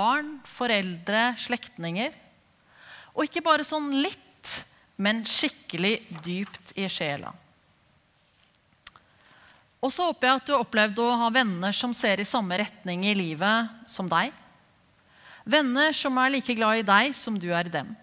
barn, 0.00 0.38
foreldre, 0.48 1.34
slektninger. 1.40 2.16
Og 3.12 3.26
ikke 3.26 3.44
bare 3.44 3.66
sånn 3.66 3.92
litt, 4.00 4.56
men 5.00 5.22
skikkelig 5.28 5.98
dypt 6.24 6.74
i 6.80 6.88
sjela. 6.92 7.32
Og 9.80 9.92
så 9.92 10.10
håper 10.10 10.28
jeg 10.28 10.40
at 10.40 10.46
du 10.46 10.52
har 10.52 10.62
opplevd 10.64 11.00
å 11.00 11.08
ha 11.22 11.30
venner 11.32 11.76
som 11.76 11.92
ser 11.96 12.20
i 12.20 12.28
samme 12.28 12.58
retning 12.60 13.06
i 13.08 13.16
livet 13.16 13.88
som 13.88 14.08
deg. 14.10 14.32
Venner 15.48 15.94
som 15.96 16.18
er 16.20 16.34
like 16.34 16.54
glad 16.56 16.82
i 16.82 16.86
deg 16.86 17.16
som 17.16 17.38
du 17.40 17.48
er 17.48 17.70
i 17.70 17.72
dem. 17.72 17.94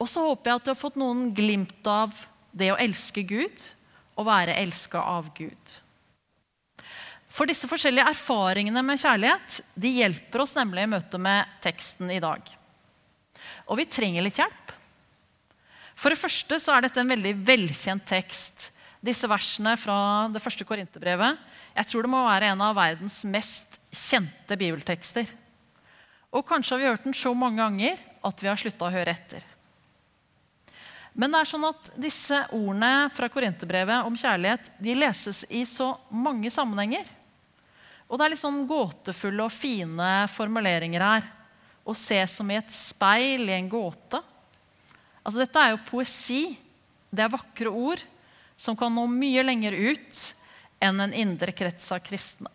Og 0.00 0.08
så 0.08 0.24
håper 0.24 0.50
jeg 0.50 0.60
at 0.60 0.66
du 0.66 0.72
har 0.72 0.80
fått 0.80 0.98
noen 1.00 1.30
glimt 1.36 1.88
av 1.88 2.12
det 2.52 2.70
å 2.72 2.78
elske 2.80 3.24
Gud 3.24 3.64
og 4.18 4.28
være 4.28 4.58
elska 4.60 5.00
av 5.00 5.32
Gud. 5.36 5.80
For 7.30 7.46
disse 7.46 7.68
forskjellige 7.70 8.10
erfaringene 8.10 8.82
med 8.84 8.98
kjærlighet 9.00 9.60
de 9.78 9.92
hjelper 10.00 10.42
oss 10.42 10.56
nemlig 10.58 10.84
i 10.84 10.90
møte 10.90 11.20
med 11.22 11.46
teksten 11.62 12.10
i 12.10 12.18
dag. 12.22 12.42
Og 13.70 13.78
vi 13.78 13.86
trenger 13.86 14.26
litt 14.26 14.40
hjelp. 14.40 14.74
For 15.94 16.10
det 16.10 16.18
første 16.18 16.58
så 16.58 16.74
er 16.74 16.86
dette 16.86 17.00
en 17.02 17.12
veldig 17.12 17.34
velkjent 17.46 18.06
tekst 18.08 18.70
disse 19.04 19.28
versene 19.30 19.76
fra 19.80 20.28
det 20.32 20.42
første 20.44 20.64
korinterbrevet. 20.68 21.38
Jeg 21.76 21.88
tror 21.88 22.04
det 22.04 22.12
må 22.12 22.24
være 22.26 22.50
en 22.52 22.64
av 22.64 22.76
verdens 22.76 23.22
mest 23.28 23.78
kjente 23.88 24.58
bibeltekster. 24.60 25.30
Og 26.30 26.44
kanskje 26.46 26.74
har 26.74 26.82
vi 26.82 26.90
hørt 26.90 27.06
den 27.06 27.16
så 27.16 27.32
mange 27.34 27.62
ganger 27.62 28.02
at 28.26 28.42
vi 28.42 28.50
har 28.50 28.60
slutta 28.60 28.86
å 28.86 28.92
høre 28.92 29.14
etter. 29.14 29.46
Men 31.16 31.32
det 31.32 31.40
er 31.40 31.48
sånn 31.48 31.64
at 31.66 31.88
disse 31.98 32.36
ordene 32.54 33.08
fra 33.14 33.28
korinterbrevet 33.32 34.06
om 34.06 34.18
kjærlighet 34.18 34.70
de 34.78 34.94
leses 34.98 35.42
i 35.48 35.64
så 35.66 35.94
mange 36.12 36.52
sammenhenger. 36.54 37.08
Og 38.10 38.18
det 38.18 38.26
er 38.26 38.32
litt 38.32 38.42
sånn 38.42 38.64
gåtefulle 38.66 39.46
og 39.46 39.54
fine 39.54 40.10
formuleringer 40.32 41.04
her. 41.04 41.28
Å 41.86 41.94
se 41.96 42.18
som 42.28 42.50
i 42.50 42.58
et 42.58 42.72
speil 42.74 43.46
i 43.46 43.54
en 43.54 43.70
gåte. 43.70 44.18
Altså, 45.22 45.38
dette 45.38 45.62
er 45.62 45.74
jo 45.74 45.84
poesi. 45.86 46.42
Det 47.10 47.22
er 47.22 47.32
vakre 47.32 47.70
ord 47.70 48.02
som 48.58 48.76
kan 48.76 48.92
nå 48.92 49.06
mye 49.08 49.44
lenger 49.46 49.76
ut 49.78 50.24
enn 50.82 51.00
en 51.00 51.14
indre 51.14 51.54
krets 51.56 51.86
av 51.94 52.02
kristne. 52.04 52.50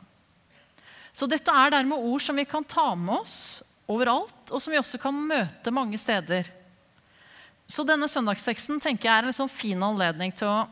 Så 1.16 1.28
dette 1.32 1.52
er 1.52 1.72
dermed 1.72 2.04
ord 2.04 2.22
som 2.22 2.36
vi 2.36 2.44
kan 2.50 2.66
ta 2.68 2.90
med 3.00 3.22
oss 3.22 3.64
overalt, 3.88 4.50
og 4.52 4.60
som 4.60 4.74
vi 4.74 4.80
også 4.82 5.00
kan 5.00 5.16
møte 5.16 5.72
mange 5.74 5.98
steder. 6.02 6.50
Så 7.66 7.86
denne 7.88 8.10
søndagsteksten 8.12 8.82
tenker 8.84 9.08
jeg 9.08 9.22
er 9.22 9.30
en 9.30 9.38
sånn 9.38 9.52
fin 9.52 9.82
anledning 9.86 10.34
til 10.36 10.52
å 10.52 10.66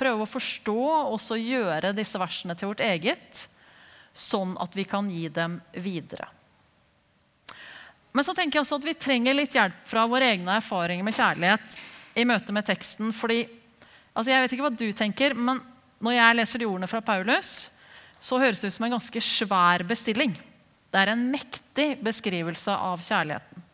prøve 0.00 0.24
å 0.24 0.30
forstå 0.30 0.76
og 0.80 1.16
også 1.16 1.36
gjøre 1.40 1.92
disse 1.96 2.20
versene 2.20 2.54
til 2.56 2.70
vårt 2.70 2.84
eget, 2.84 3.48
sånn 4.12 4.56
at 4.60 4.74
vi 4.76 4.84
kan 4.88 5.08
gi 5.10 5.28
dem 5.32 5.58
videre. 5.78 6.28
Men 8.12 8.26
så 8.26 8.34
tenker 8.34 8.58
jeg 8.58 8.64
også 8.64 8.80
at 8.80 8.88
vi 8.88 8.98
trenger 8.98 9.36
litt 9.36 9.54
hjelp 9.54 9.84
fra 9.86 10.06
våre 10.10 10.32
egne 10.32 10.56
erfaringer 10.58 11.06
med 11.06 11.14
kjærlighet 11.14 11.76
i 12.18 12.26
møte 12.26 12.54
med 12.54 12.66
teksten. 12.66 13.12
fordi 13.14 13.44
Altså, 14.10 14.32
jeg 14.32 14.42
vet 14.42 14.52
ikke 14.56 14.64
hva 14.66 14.74
du 14.74 14.88
tenker, 14.92 15.34
men 15.38 15.60
når 16.02 16.16
jeg 16.16 16.36
leser 16.36 16.60
de 16.60 16.66
ordene 16.66 16.88
fra 16.90 16.98
Paulus, 17.04 17.70
så 18.20 18.40
høres 18.42 18.60
det 18.60 18.72
ut 18.72 18.74
som 18.74 18.86
en 18.88 18.96
ganske 18.96 19.22
svær 19.22 19.84
bestilling. 19.86 20.34
Det 20.90 20.98
er 20.98 21.12
en 21.12 21.22
mektig 21.30 21.88
beskrivelse 22.02 22.74
av 22.74 23.04
kjærligheten. 23.06 23.64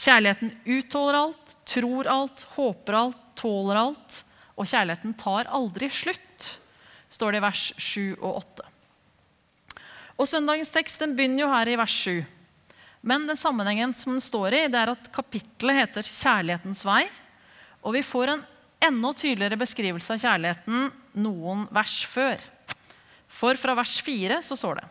Kjærligheten 0.00 0.54
utholder 0.64 1.18
alt, 1.18 1.54
tror 1.68 2.08
alt, 2.08 2.46
håper 2.56 2.96
alt, 2.96 3.22
tåler 3.36 3.82
alt. 3.82 4.18
Og 4.56 4.68
kjærligheten 4.68 5.14
tar 5.20 5.50
aldri 5.52 5.90
slutt, 5.92 6.54
står 7.12 7.36
det 7.36 7.42
i 7.42 7.44
vers 7.44 7.64
7 7.76 8.16
og 8.16 8.40
8. 8.40 8.68
Og 10.20 10.28
Søndagens 10.28 10.72
tekst 10.74 11.00
den 11.00 11.14
begynner 11.16 11.46
jo 11.46 11.48
her 11.48 11.70
i 11.72 11.78
vers 11.80 11.96
7. 12.04 12.20
Men 13.00 13.24
den 13.24 13.38
sammenhengen 13.40 13.94
som 13.96 14.12
den 14.12 14.20
står 14.20 14.52
i, 14.52 14.64
det 14.68 14.76
er 14.76 14.92
at 14.92 15.08
kapittelet 15.14 15.78
heter 15.78 16.04
'Kjærlighetens 16.04 16.84
vei'. 16.84 17.08
Og 17.80 17.94
vi 17.96 18.02
får 18.04 18.34
en 18.34 18.42
enda 18.84 19.12
tydeligere 19.16 19.56
beskrivelse 19.56 20.12
av 20.12 20.20
kjærligheten 20.20 20.90
noen 21.24 21.64
vers 21.72 22.02
før. 22.04 22.36
For 23.28 23.56
fra 23.56 23.74
vers 23.78 23.96
4 24.04 24.42
så 24.44 24.56
står 24.56 24.82
det 24.82 24.88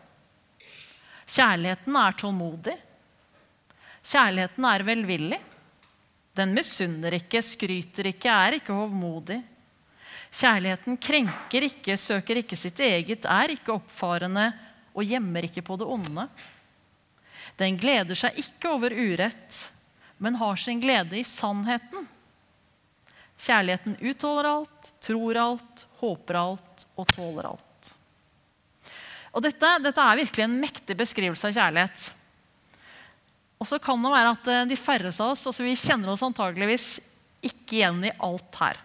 Kjærligheten 1.30 1.96
er 1.96 2.16
tålmodig. 2.18 2.74
Kjærligheten 4.02 4.64
er 4.66 4.82
velvillig. 4.82 5.40
Den 6.34 6.54
misunner 6.54 7.14
ikke, 7.14 7.42
skryter 7.42 8.10
ikke, 8.10 8.30
er 8.30 8.58
ikke 8.58 8.74
hovmodig. 8.74 9.38
Kjærligheten 10.30 10.98
krenker 10.98 11.66
ikke, 11.68 11.94
søker 11.98 12.42
ikke 12.42 12.58
sitt 12.58 12.80
eget, 12.82 13.26
er 13.26 13.54
ikke 13.54 13.76
oppfarende 13.76 14.50
og 14.94 15.06
gjemmer 15.06 15.46
ikke 15.46 15.64
på 15.66 15.76
det 15.80 15.88
onde. 15.88 16.26
Den 17.60 17.76
gleder 17.80 18.18
seg 18.18 18.38
ikke 18.40 18.72
over 18.74 18.94
urett, 18.94 19.58
men 20.20 20.38
har 20.40 20.58
sin 20.60 20.80
glede 20.82 21.18
i 21.18 21.26
sannheten. 21.26 22.06
Kjærligheten 23.40 23.96
utholder 24.04 24.50
alt, 24.50 24.92
tror 25.00 25.38
alt, 25.40 25.84
håper 26.00 26.38
alt 26.40 26.86
og 27.00 27.08
tåler 27.14 27.48
alt. 27.54 27.92
Og 29.30 29.44
dette, 29.44 29.68
dette, 29.84 30.02
er 30.02 30.18
virkelig 30.18 30.44
en 30.44 30.58
mektig 30.60 30.96
beskrivelse 30.98 31.48
av 31.48 31.56
kjærlighet. 31.56 32.06
Og 33.60 33.68
så 33.68 33.78
kan 33.82 34.00
det 34.02 34.12
være 34.12 34.32
at 34.34 34.50
eh, 34.50 34.66
de 34.72 34.78
færreste 34.78 35.24
av 35.24 35.34
oss 35.34 35.46
altså 35.46 35.64
vi 35.64 35.76
kjenner 35.78 36.12
oss 36.12 36.24
antageligvis 36.26 36.88
ikke 37.44 37.78
igjen 37.78 38.02
i 38.08 38.14
alt 38.24 38.60
her. 38.60 38.80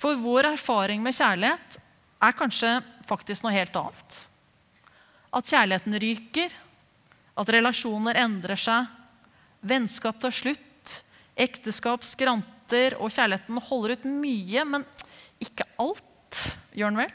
For 0.00 0.16
vår 0.20 0.52
erfaring 0.52 1.02
med 1.04 1.16
kjærlighet 1.16 1.78
er 2.24 2.36
kanskje 2.36 2.76
faktisk 3.08 3.44
noe 3.44 3.54
helt 3.56 3.76
annet. 3.76 4.18
At 5.34 5.50
kjærligheten 5.50 5.98
ryker, 5.98 6.52
at 7.34 7.50
relasjoner 7.50 8.20
endrer 8.22 8.60
seg, 8.60 8.86
vennskap 9.66 10.20
tar 10.22 10.34
slutt, 10.34 11.00
ekteskap 11.34 12.04
skranter 12.06 12.94
og 13.00 13.10
kjærligheten 13.10 13.58
holder 13.68 13.96
ut 13.96 14.06
mye, 14.06 14.64
men 14.68 14.86
ikke 15.42 15.66
alt. 15.82 16.42
Gjør 16.74 16.90
den 16.90 17.02
vel? 17.04 17.12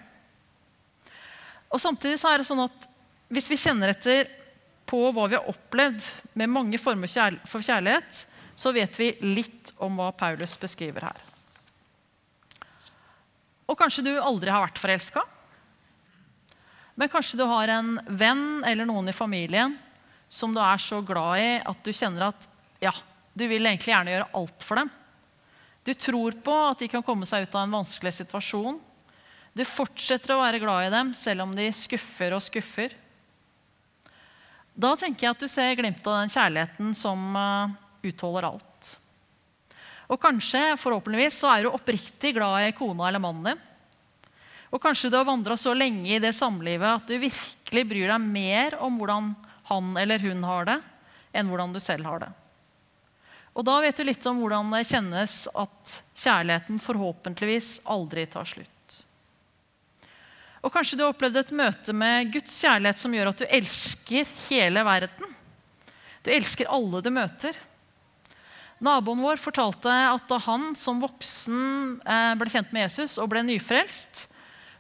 Og 1.70 1.82
Samtidig 1.82 2.20
så 2.20 2.34
er 2.34 2.42
det 2.42 2.50
sånn 2.50 2.64
at 2.64 2.86
hvis 3.30 3.50
vi 3.52 3.60
kjenner 3.62 3.94
etter 3.94 4.30
på 4.90 5.02
hva 5.14 5.28
vi 5.30 5.38
har 5.38 5.50
opplevd 5.52 6.02
med 6.40 6.52
mange 6.52 6.80
former 6.82 7.42
for 7.48 7.64
kjærlighet, 7.64 8.24
så 8.58 8.74
vet 8.76 8.96
vi 9.00 9.12
litt 9.24 9.74
om 9.80 10.00
hva 10.00 10.10
Paulus 10.18 10.58
beskriver 10.60 11.06
her. 11.08 11.20
Og 13.70 13.78
kanskje 13.78 14.08
du 14.08 14.14
aldri 14.18 14.50
har 14.52 14.66
vært 14.66 14.82
forelska? 14.82 15.24
Men 17.00 17.08
kanskje 17.08 17.40
du 17.40 17.46
har 17.48 17.72
en 17.72 17.94
venn 18.12 18.66
eller 18.68 18.88
noen 18.88 19.08
i 19.08 19.16
familien 19.16 19.78
som 20.28 20.52
du 20.52 20.60
er 20.60 20.82
så 20.84 21.00
glad 21.02 21.40
i 21.40 21.52
at 21.64 21.86
du 21.86 21.94
kjenner 21.96 22.28
at 22.28 22.48
ja, 22.84 22.92
du 23.32 23.46
vil 23.48 23.64
egentlig 23.64 23.94
gjerne 23.94 24.12
gjøre 24.12 24.32
alt 24.36 24.66
for 24.68 24.82
dem. 24.82 24.92
Du 25.88 25.94
tror 25.96 26.36
på 26.44 26.56
at 26.68 26.84
de 26.84 26.90
kan 26.92 27.06
komme 27.06 27.26
seg 27.26 27.48
ut 27.48 27.56
av 27.56 27.64
en 27.64 27.78
vanskelig 27.80 28.12
situasjon. 28.20 28.82
Du 29.56 29.64
fortsetter 29.66 30.36
å 30.36 30.42
være 30.42 30.60
glad 30.60 30.90
i 30.90 30.92
dem 30.94 31.14
selv 31.16 31.48
om 31.48 31.56
de 31.56 31.70
skuffer 31.74 32.36
og 32.36 32.44
skuffer. 32.44 32.94
Da 34.76 34.92
tenker 35.00 35.26
jeg 35.26 35.38
at 35.38 35.48
du 35.48 35.50
ser 35.52 35.80
glimt 35.80 36.04
av 36.04 36.20
den 36.20 36.36
kjærligheten 36.36 36.92
som 36.96 37.24
uh, 37.36 37.72
utholder 38.06 38.52
alt. 38.52 38.92
Og 40.10 40.20
kanskje, 40.20 40.76
forhåpentligvis, 40.82 41.40
så 41.42 41.52
er 41.54 41.64
du 41.64 41.72
oppriktig 41.72 42.36
glad 42.36 42.68
i 42.68 42.76
kona 42.76 43.08
eller 43.08 43.24
mannen 43.24 43.52
din. 43.54 43.66
Og 44.70 44.82
kanskje 44.82 45.10
du 45.10 45.18
har 45.18 45.28
vandra 45.28 45.58
så 45.58 45.74
lenge 45.74 46.12
i 46.14 46.22
det 46.22 46.36
samlivet 46.38 47.02
at 47.02 47.10
du 47.10 47.18
virkelig 47.22 47.86
bryr 47.90 48.12
deg 48.12 48.26
mer 48.26 48.78
om 48.86 49.00
hvordan 49.00 49.32
han 49.70 49.96
eller 49.98 50.22
hun 50.22 50.44
har 50.46 50.68
det, 50.70 50.78
enn 51.34 51.50
hvordan 51.50 51.74
du 51.74 51.80
selv 51.82 52.10
har 52.10 52.26
det. 52.26 52.30
Og 53.58 53.66
da 53.66 53.80
vet 53.84 53.98
du 53.98 54.06
litt 54.06 54.26
om 54.30 54.42
hvordan 54.44 54.70
det 54.76 54.86
kjennes 54.88 55.40
at 55.58 55.96
kjærligheten 56.14 56.82
forhåpentligvis 56.82 57.80
aldri 57.90 58.26
tar 58.30 58.48
slutt. 58.48 59.00
Og 60.60 60.74
kanskje 60.74 61.00
du 61.00 61.06
har 61.06 61.14
opplevd 61.14 61.40
et 61.40 61.56
møte 61.56 61.96
med 61.96 62.32
Guds 62.34 62.54
kjærlighet 62.62 63.02
som 63.02 63.14
gjør 63.16 63.32
at 63.32 63.42
du 63.42 63.48
elsker 63.48 64.32
hele 64.50 64.84
verden. 64.86 65.36
Du 66.24 66.32
elsker 66.34 66.70
alle 66.70 67.02
du 67.04 67.10
møter. 67.16 67.56
Naboen 68.84 69.24
vår 69.24 69.40
fortalte 69.42 69.92
at 69.92 70.28
da 70.32 70.40
han 70.46 70.72
som 70.80 71.02
voksen 71.04 72.00
eh, 72.00 72.34
ble 72.40 72.52
kjent 72.52 72.72
med 72.76 72.86
Jesus 72.88 73.18
og 73.20 73.32
ble 73.32 73.44
nyfrelst, 73.48 74.29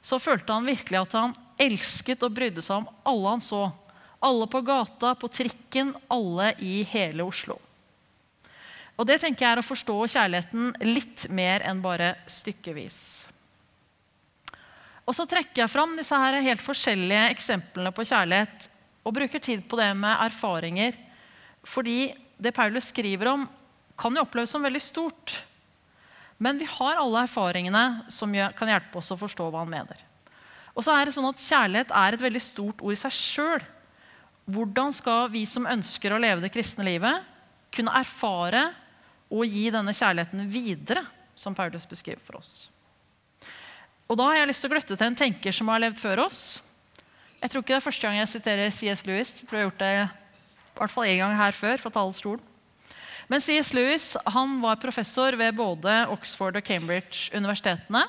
så 0.01 0.19
følte 0.21 0.55
han 0.55 0.67
virkelig 0.67 1.01
at 1.01 1.15
han 1.17 1.35
elsket 1.59 2.23
og 2.23 2.35
brydde 2.35 2.63
seg 2.63 2.81
om 2.81 2.89
alle 3.09 3.33
han 3.35 3.43
så. 3.43 3.65
Alle 4.23 4.47
på 4.51 4.61
gata, 4.67 5.13
på 5.15 5.29
trikken, 5.31 5.93
alle 6.11 6.53
i 6.63 6.81
hele 6.87 7.23
Oslo. 7.23 7.59
Og 8.99 9.07
det 9.07 9.21
tenker 9.21 9.45
jeg 9.45 9.55
er 9.55 9.61
å 9.61 9.67
forstå 9.67 9.95
kjærligheten 10.11 10.73
litt 10.83 11.27
mer 11.31 11.63
enn 11.67 11.79
bare 11.83 12.17
stykkevis. 12.27 12.99
Og 15.07 15.15
så 15.15 15.25
trekker 15.25 15.63
jeg 15.63 15.71
fram 15.71 15.95
disse 15.97 16.17
her 16.19 16.35
helt 16.43 16.61
forskjellige 16.61 17.29
eksemplene 17.31 17.93
på 17.95 18.05
kjærlighet 18.05 18.67
og 19.07 19.15
bruker 19.15 19.41
tid 19.41 19.63
på 19.65 19.79
det 19.79 19.87
med 19.97 20.19
erfaringer. 20.27 20.97
Fordi 21.65 22.11
det 22.37 22.53
Paulus 22.55 22.91
skriver 22.91 23.31
om, 23.31 23.47
kan 23.99 24.15
jo 24.15 24.23
oppleves 24.23 24.51
som 24.53 24.63
veldig 24.63 24.83
stort. 24.83 25.39
Men 26.39 26.59
vi 26.59 26.67
har 26.71 26.99
alle 26.99 27.25
erfaringene 27.27 27.83
som 28.11 28.31
kan 28.55 28.71
hjelpe 28.71 29.01
oss 29.01 29.11
å 29.11 29.19
forstå 29.19 29.49
hva 29.51 29.65
han 29.65 29.71
mener. 29.71 29.99
Og 30.71 30.85
så 30.85 30.95
er 30.95 31.05
det 31.05 31.15
sånn 31.15 31.27
at 31.27 31.41
Kjærlighet 31.43 31.91
er 31.91 32.15
et 32.15 32.23
veldig 32.23 32.41
stort 32.43 32.81
ord 32.81 32.95
i 32.95 32.99
seg 32.99 33.15
sjøl. 33.15 33.67
hvordan 34.49 34.89
skal 34.89 35.27
vi 35.29 35.43
som 35.45 35.67
ønsker 35.69 36.09
å 36.09 36.17
leve 36.17 36.41
det 36.41 36.49
kristne 36.49 36.81
livet, 36.81 37.21
kunne 37.69 37.93
erfare 37.93 38.71
og 39.29 39.45
gi 39.45 39.67
denne 39.69 39.93
kjærligheten 39.93 40.47
videre, 40.49 41.03
som 41.37 41.53
Paulus 41.53 41.85
beskriver 41.85 42.23
for 42.25 42.39
oss. 42.39 42.69
Og 44.09 44.17
Da 44.17 44.25
har 44.25 44.39
jeg 44.39 44.47
lyst 44.49 44.65
til 44.65 44.71
å 44.71 44.73
gløtte 44.73 44.97
til 44.97 45.05
en 45.05 45.15
tenker 45.15 45.53
som 45.53 45.69
har 45.69 45.83
levd 45.83 45.99
før 46.01 46.23
oss. 46.25 46.63
Jeg 47.39 47.51
tror 47.51 47.61
ikke 47.61 47.75
det 47.75 47.77
er 47.77 47.85
første 47.85 48.07
gang 48.07 48.17
jeg 48.17 48.31
siterer 48.33 48.73
C.S. 48.73 49.05
Lewis. 49.05 49.35
Jeg 49.37 49.47
tror 49.47 49.59
jeg 49.59 49.65
har 49.65 49.69
gjort 49.69 49.83
det 49.83 49.93
i 49.93 50.79
hvert 50.79 50.95
fall 50.95 51.11
én 51.11 51.21
gang 51.21 51.35
her 51.37 51.53
før 51.53 51.77
fra 51.77 51.93
talerstolen. 51.93 52.48
Men 53.29 53.41
C.S. 53.41 53.73
Lewis 53.77 54.15
han 54.25 54.57
var 54.61 54.79
professor 54.81 55.35
ved 55.37 55.53
både 55.59 55.99
Oxford 56.09 56.57
og 56.57 56.65
Cambridge-universitetene. 56.65 58.01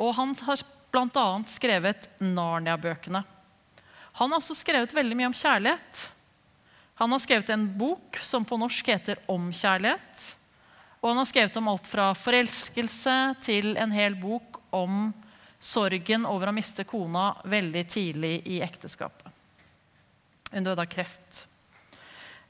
Og 0.00 0.14
han 0.16 0.32
har 0.46 0.62
bl.a. 0.92 1.26
skrevet 1.52 2.08
Narnia-bøkene. 2.24 3.20
Han 4.16 4.32
har 4.32 4.40
også 4.40 4.56
skrevet 4.56 4.94
veldig 4.96 5.18
mye 5.18 5.28
om 5.28 5.36
kjærlighet. 5.36 6.06
Han 7.00 7.12
har 7.12 7.20
skrevet 7.20 7.52
en 7.52 7.68
bok 7.76 8.20
som 8.24 8.44
på 8.48 8.56
norsk 8.60 8.88
heter 8.92 9.20
Om 9.28 9.50
kjærlighet. 9.52 10.24
Og 11.02 11.10
han 11.10 11.20
har 11.20 11.28
skrevet 11.28 11.56
om 11.60 11.68
alt 11.72 11.88
fra 11.90 12.10
forelskelse 12.16 13.16
til 13.44 13.74
en 13.76 13.92
hel 13.92 14.16
bok 14.16 14.62
om 14.72 15.10
sorgen 15.62 16.24
over 16.24 16.48
å 16.48 16.56
miste 16.56 16.88
kona 16.88 17.34
veldig 17.44 17.82
tidlig 17.90 18.36
i 18.48 18.62
ekteskapet. 18.64 19.28
Hun 20.52 20.64
døde 20.64 20.84
av 20.84 20.88
kreft. 20.92 21.46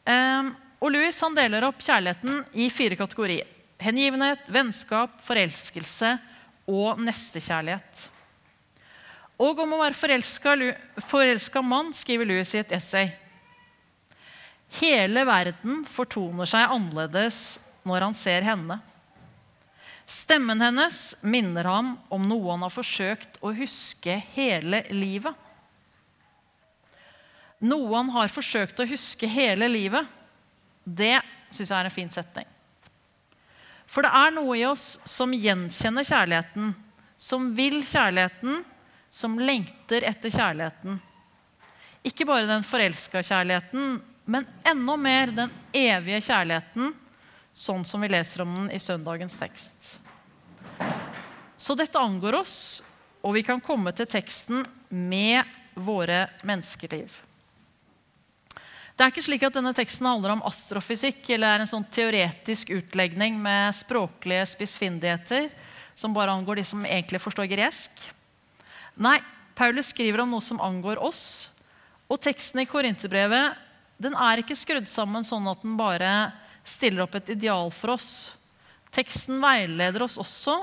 Um, 0.06 0.54
og 0.82 0.90
Louis 0.90 1.18
han 1.22 1.36
deler 1.38 1.62
opp 1.68 1.82
kjærligheten 1.82 2.42
i 2.58 2.66
fire 2.74 2.98
kategorier. 2.98 3.46
Hengivenhet, 3.82 4.48
vennskap, 4.50 5.14
forelskelse 5.22 6.16
og 6.70 6.98
nestekjærlighet. 7.02 8.08
Og 9.42 9.62
om 9.62 9.74
å 9.74 9.80
være 9.80 10.22
forelska 11.06 11.62
mann 11.62 11.90
skriver 11.94 12.26
Louis 12.26 12.54
i 12.54 12.60
et 12.60 12.74
essay. 12.74 13.12
Hele 14.80 15.24
verden 15.28 15.82
fortoner 15.86 16.48
seg 16.50 16.70
annerledes 16.74 17.60
når 17.86 18.06
han 18.08 18.16
ser 18.16 18.46
henne. 18.46 18.78
Stemmen 20.06 20.62
hennes 20.62 21.12
minner 21.22 21.68
ham 21.70 21.92
om 22.12 22.24
noe 22.26 22.50
han 22.54 22.64
har 22.66 22.74
forsøkt 22.74 23.38
å 23.42 23.52
huske 23.54 24.16
hele 24.34 24.82
livet. 24.90 25.34
Noe 27.62 27.94
han 27.94 28.10
har 28.14 28.32
forsøkt 28.34 28.82
å 28.82 28.88
huske 28.90 29.30
hele 29.30 29.68
livet, 29.70 30.08
det 30.84 31.20
syns 31.50 31.70
jeg 31.70 31.78
er 31.78 31.88
en 31.88 31.94
fin 31.94 32.10
setning. 32.12 32.48
For 33.86 34.04
det 34.04 34.12
er 34.16 34.32
noe 34.32 34.56
i 34.56 34.64
oss 34.64 34.96
som 35.04 35.34
gjenkjenner 35.36 36.06
kjærligheten, 36.08 36.72
som 37.20 37.50
vil 37.56 37.82
kjærligheten, 37.84 38.62
som 39.12 39.36
lengter 39.38 40.06
etter 40.08 40.32
kjærligheten. 40.32 40.96
Ikke 42.08 42.26
bare 42.26 42.48
den 42.48 42.64
forelska 42.64 43.20
kjærligheten, 43.22 43.98
men 44.24 44.46
enda 44.66 44.96
mer 44.96 45.34
den 45.36 45.52
evige 45.76 46.22
kjærligheten, 46.24 46.94
sånn 47.52 47.84
som 47.84 48.00
vi 48.00 48.08
leser 48.08 48.46
om 48.46 48.54
den 48.56 48.70
i 48.72 48.80
søndagens 48.80 49.36
tekst. 49.38 49.90
Så 51.56 51.76
dette 51.78 52.00
angår 52.00 52.40
oss, 52.40 52.56
og 53.22 53.36
vi 53.36 53.44
kan 53.46 53.60
komme 53.62 53.92
til 53.94 54.08
teksten 54.10 54.64
med 54.88 55.44
våre 55.74 56.24
menneskeliv. 56.48 57.12
Det 58.92 59.04
er 59.04 59.12
ikke 59.12 59.24
slik 59.24 59.44
at 59.46 59.54
denne 59.56 59.72
teksten 59.76 60.06
handler 60.06 60.34
om 60.34 60.42
astrofysikk 60.46 61.30
eller 61.32 61.54
er 61.54 61.64
en 61.64 61.70
sånn 61.70 61.86
teoretisk 61.92 62.74
utlegning 62.76 63.38
med 63.40 63.72
språklige 63.78 64.44
spissfindigheter 64.52 65.48
som 65.98 66.12
bare 66.12 66.34
angår 66.34 66.60
de 66.60 66.66
som 66.68 66.84
egentlig 66.84 67.20
forstår 67.22 67.48
gresk. 67.50 67.90
Nei, 69.00 69.18
Paulus 69.56 69.92
skriver 69.92 70.22
om 70.22 70.32
noe 70.34 70.44
som 70.44 70.60
angår 70.60 71.00
oss. 71.00 71.50
Og 72.12 72.20
teksten 72.20 72.62
i 72.62 72.68
Korinterbrevet 72.68 73.56
den 74.02 74.16
er 74.18 74.42
ikke 74.42 74.56
skrudd 74.58 74.88
sammen 74.90 75.24
sånn 75.24 75.48
at 75.48 75.62
den 75.64 75.76
bare 75.78 76.12
stiller 76.64 77.06
opp 77.06 77.16
et 77.16 77.32
ideal 77.34 77.72
for 77.74 77.94
oss. 77.96 78.10
Teksten 78.92 79.40
veileder 79.42 80.04
oss 80.04 80.18
også 80.20 80.56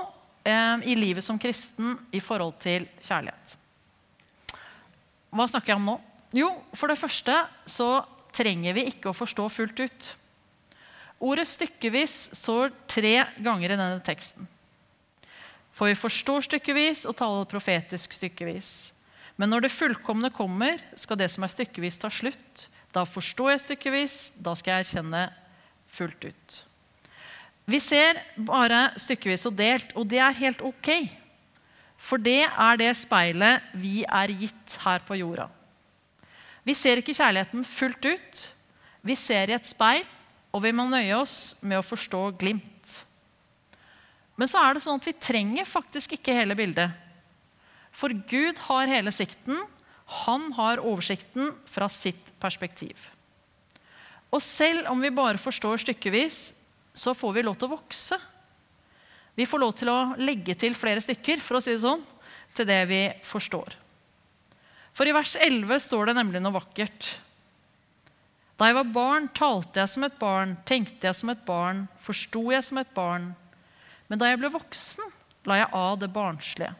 eh, 0.46 0.86
i 0.86 0.94
livet 0.94 1.24
som 1.26 1.38
kristen 1.40 1.96
i 2.14 2.22
forhold 2.22 2.60
til 2.62 2.86
kjærlighet. 3.02 3.56
Hva 5.30 5.46
snakker 5.50 5.72
jeg 5.72 5.80
om 5.80 5.90
nå? 5.92 5.96
Jo, 6.36 6.50
for 6.78 6.90
det 6.90 6.98
første 7.00 7.34
så 7.66 7.90
trenger 8.40 8.76
vi 8.76 8.88
ikke 8.88 9.10
å 9.12 9.16
forstå 9.16 9.48
fullt 9.52 9.84
ut. 9.84 10.08
Ordet 11.20 11.44
'stykkevis' 11.48 12.32
står 12.32 12.72
tre 12.88 13.26
ganger 13.44 13.68
i 13.68 13.76
denne 13.76 14.00
teksten. 14.00 14.48
For 15.76 15.90
vi 15.90 15.98
forstår 15.98 16.46
stykkevis 16.48 17.04
og 17.08 17.16
taler 17.18 17.48
profetisk 17.48 18.16
stykkevis. 18.16 18.92
Men 19.36 19.52
når 19.52 19.64
det 19.64 19.72
fullkomne 19.72 20.32
kommer, 20.32 20.80
skal 20.96 21.16
det 21.16 21.30
som 21.32 21.44
er 21.44 21.52
stykkevis, 21.52 22.00
ta 22.00 22.10
slutt. 22.12 22.66
Da 22.92 23.06
forstår 23.08 23.54
jeg 23.54 23.62
stykkevis, 23.64 24.16
da 24.36 24.54
skal 24.58 24.74
jeg 24.74 24.84
erkjenne 24.84 25.22
fullt 25.88 26.24
ut. 26.24 26.58
Vi 27.70 27.78
ser 27.80 28.18
bare 28.36 28.90
stykkevis 28.98 29.46
og 29.46 29.56
delt, 29.56 29.94
og 29.94 30.08
det 30.10 30.18
er 30.18 30.36
helt 30.40 30.60
ok. 30.64 30.90
For 32.00 32.20
det 32.20 32.48
er 32.48 32.80
det 32.80 32.90
speilet 32.96 33.72
vi 33.76 34.02
er 34.04 34.32
gitt 34.32 34.76
her 34.84 35.04
på 35.06 35.20
jorda. 35.20 35.48
Vi 36.66 36.76
ser 36.76 37.00
ikke 37.00 37.16
kjærligheten 37.16 37.64
fullt 37.66 38.06
ut. 38.10 38.40
Vi 39.06 39.16
ser 39.16 39.50
i 39.50 39.56
et 39.56 39.68
speil, 39.68 40.04
og 40.52 40.64
vi 40.64 40.72
må 40.76 40.84
nøye 40.90 41.16
oss 41.16 41.54
med 41.62 41.80
å 41.80 41.86
forstå 41.86 42.22
glimt. 42.40 42.96
Men 44.40 44.48
så 44.48 44.60
er 44.62 44.76
det 44.76 44.84
sånn 44.84 45.00
at 45.00 45.08
vi 45.08 45.16
trenger 45.20 45.68
faktisk 45.68 46.16
ikke 46.16 46.36
hele 46.36 46.56
bildet. 46.56 46.92
For 47.92 48.12
Gud 48.12 48.60
har 48.68 48.88
hele 48.88 49.12
sikten. 49.12 49.58
Han 50.24 50.50
har 50.56 50.80
oversikten 50.80 51.52
fra 51.68 51.90
sitt 51.92 52.32
perspektiv. 52.40 52.96
Og 54.30 54.42
selv 54.44 54.88
om 54.90 55.00
vi 55.02 55.10
bare 55.12 55.40
forstår 55.42 55.82
stykkevis, 55.82 56.50
så 56.94 57.14
får 57.14 57.36
vi 57.36 57.44
lov 57.44 57.58
til 57.58 57.68
å 57.68 57.76
vokse. 57.76 58.16
Vi 59.36 59.46
får 59.46 59.62
lov 59.62 59.74
til 59.78 59.90
å 59.92 59.98
legge 60.20 60.56
til 60.58 60.74
flere 60.78 61.02
stykker, 61.02 61.42
for 61.42 61.58
å 61.58 61.62
si 61.64 61.74
det 61.74 61.82
sånn, 61.82 62.02
til 62.56 62.66
det 62.68 62.80
vi 62.90 63.02
forstår. 63.26 63.76
For 64.96 65.08
i 65.08 65.14
vers 65.14 65.36
11 65.38 65.82
står 65.86 66.10
det 66.10 66.16
nemlig 66.18 66.42
noe 66.42 66.58
vakkert. 66.58 67.14
Da 68.60 68.68
jeg 68.68 68.76
var 68.76 68.92
barn, 68.92 69.30
talte 69.32 69.80
jeg 69.80 69.88
som 69.88 70.04
et 70.04 70.18
barn, 70.20 70.52
tenkte 70.68 71.08
jeg 71.08 71.16
som 71.16 71.32
et 71.32 71.44
barn, 71.46 71.86
forsto 72.04 72.42
jeg 72.52 72.66
som 72.66 72.80
et 72.82 72.90
barn. 72.92 73.30
Men 74.10 74.20
da 74.20 74.28
jeg 74.28 74.40
ble 74.42 74.50
voksen, 74.52 75.14
la 75.48 75.62
jeg 75.62 75.70
av 75.72 75.96
det 76.02 76.10
barnslige. 76.12 76.74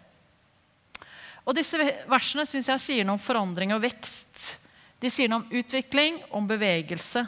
Og 1.49 1.57
Disse 1.57 1.81
versene 2.11 2.45
synes 2.45 2.69
jeg 2.69 2.85
sier 2.85 3.07
noe 3.07 3.17
om 3.17 3.23
forandring 3.23 3.73
og 3.73 3.81
vekst. 3.83 4.59
De 5.01 5.09
sier 5.09 5.31
noe 5.33 5.41
om 5.41 5.57
utvikling, 5.57 6.21
om 6.37 6.45
bevegelse. 6.47 7.25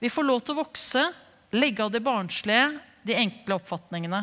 Vi 0.00 0.12
får 0.12 0.28
lov 0.28 0.44
til 0.44 0.54
å 0.54 0.60
vokse, 0.60 1.06
legge 1.56 1.84
av 1.86 1.94
det 1.94 2.04
barnslige, 2.04 2.68
de 3.02 3.16
enkle 3.16 3.56
oppfatningene. 3.56 4.20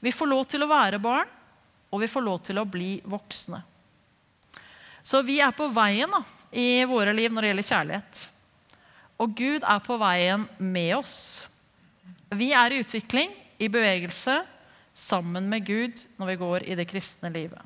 Vi 0.00 0.12
får 0.16 0.32
lov 0.32 0.44
til 0.48 0.64
å 0.64 0.70
være 0.70 1.00
barn, 1.02 1.28
og 1.92 2.00
vi 2.02 2.08
får 2.08 2.24
lov 2.24 2.40
til 2.48 2.60
å 2.60 2.68
bli 2.68 2.96
voksne. 3.04 3.60
Så 5.06 5.22
vi 5.22 5.38
er 5.38 5.54
på 5.54 5.68
veien 5.70 6.10
da, 6.10 6.22
i 6.50 6.82
våre 6.88 7.12
liv 7.14 7.30
når 7.30 7.44
det 7.44 7.50
gjelder 7.52 7.68
kjærlighet. 7.68 8.22
Og 9.22 9.36
Gud 9.38 9.62
er 9.62 9.84
på 9.84 9.98
veien 10.00 10.48
med 10.58 10.96
oss. 10.96 11.16
Vi 12.34 12.50
er 12.56 12.74
i 12.74 12.80
utvikling, 12.82 13.30
i 13.62 13.70
bevegelse, 13.72 14.40
sammen 14.96 15.46
med 15.48 15.64
Gud 15.68 16.02
når 16.18 16.32
vi 16.32 16.36
går 16.40 16.66
i 16.66 16.76
det 16.78 16.88
kristne 16.90 17.30
livet. 17.30 17.60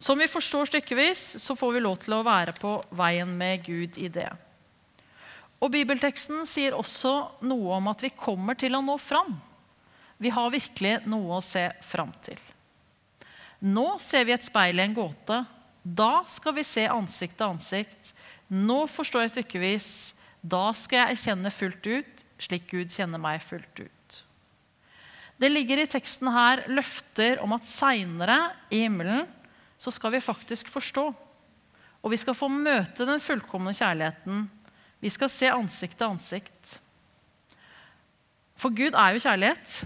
Som 0.00 0.20
vi 0.20 0.28
forstår 0.28 0.68
stykkevis, 0.68 1.22
så 1.40 1.56
får 1.56 1.76
vi 1.76 1.84
lov 1.84 2.00
til 2.02 2.16
å 2.16 2.24
være 2.24 2.56
på 2.56 2.74
veien 2.96 3.30
med 3.38 3.62
Gud 3.64 4.00
i 4.00 4.08
det. 4.12 4.30
Og 5.60 5.72
Bibelteksten 5.72 6.42
sier 6.48 6.76
også 6.76 7.14
noe 7.44 7.76
om 7.76 7.92
at 7.92 8.04
vi 8.04 8.12
kommer 8.12 8.56
til 8.58 8.76
å 8.76 8.82
nå 8.84 8.96
fram. 9.00 9.36
Vi 10.20 10.32
har 10.32 10.52
virkelig 10.52 10.98
noe 11.08 11.38
å 11.38 11.44
se 11.44 11.68
fram 11.84 12.12
til. 12.24 12.40
Nå 13.64 13.86
ser 14.02 14.26
vi 14.28 14.34
et 14.34 14.44
speil 14.44 14.76
i 14.76 14.84
en 14.84 14.96
gåte. 14.96 15.40
Da 15.84 16.24
skal 16.28 16.56
vi 16.58 16.66
se 16.68 16.84
ansikt 16.90 17.38
til 17.38 17.54
ansikt. 17.54 18.12
Nå 18.52 18.84
forstår 18.92 19.24
jeg 19.24 19.34
stykkevis. 19.38 19.90
Da 20.44 20.68
skal 20.76 21.00
jeg 21.00 21.16
erkjenne 21.16 21.52
fullt 21.54 21.86
ut, 21.88 22.24
slik 22.36 22.68
Gud 22.68 22.92
kjenner 22.92 23.20
meg 23.20 23.40
fullt 23.44 23.86
ut. 23.86 24.18
Det 25.40 25.48
ligger 25.50 25.80
i 25.80 25.88
teksten 25.90 26.28
her 26.30 26.62
løfter 26.70 27.40
om 27.42 27.56
at 27.56 27.66
seinere 27.66 28.52
i 28.68 28.84
himmelen 28.84 29.24
så 29.80 29.90
skal 29.92 30.12
vi 30.14 30.22
faktisk 30.22 30.68
forstå. 30.70 31.08
Og 32.04 32.12
vi 32.12 32.20
skal 32.20 32.36
få 32.36 32.50
møte 32.52 33.06
den 33.08 33.20
fullkomne 33.22 33.72
kjærligheten. 33.74 34.44
Vi 35.00 35.10
skal 35.12 35.32
se 35.32 35.48
ansikt 35.52 35.96
til 35.98 36.12
ansikt. 36.12 36.76
For 38.60 38.72
Gud 38.76 38.92
er 38.92 39.16
jo 39.16 39.24
kjærlighet. 39.24 39.80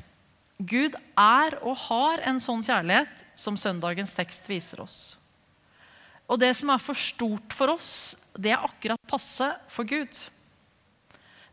Gud 0.59 0.97
er 1.15 1.55
og 1.63 1.77
har 1.87 2.25
en 2.27 2.41
sånn 2.43 2.65
kjærlighet 2.67 3.23
som 3.39 3.57
søndagens 3.59 4.17
tekst 4.19 4.49
viser 4.51 4.83
oss. 4.83 4.99
Og 6.29 6.41
det 6.43 6.51
som 6.59 6.73
er 6.75 6.83
for 6.83 6.99
stort 6.99 7.55
for 7.57 7.73
oss, 7.77 8.17
det 8.35 8.53
er 8.53 8.67
akkurat 8.67 9.01
passe 9.09 9.47
for 9.71 9.89
Gud. 9.89 10.11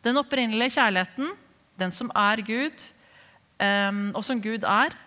Den 0.04 0.18
opprinnelige 0.20 0.76
kjærligheten, 0.80 1.32
den 1.80 1.94
som 1.96 2.10
er 2.18 2.42
Gud, 2.46 2.90
ehm, 3.62 4.10
og 4.18 4.26
som 4.26 4.42
Gud 4.42 4.66
er, 4.68 4.98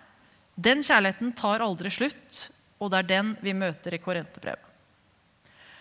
den 0.56 0.82
kjærligheten 0.82 1.34
tar 1.38 1.62
aldri 1.62 1.90
slutt, 1.92 2.48
og 2.78 2.90
det 2.90 3.02
er 3.02 3.10
den 3.12 3.36
vi 3.42 3.54
møter 3.54 3.94
i 3.94 4.02
Korinterbrevet. 4.02 4.64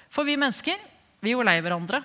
For 0.10 0.26
vi 0.26 0.38
mennesker 0.40 0.78
vi 1.22 1.34
går 1.34 1.48
lei 1.48 1.58
hverandre. 1.62 2.02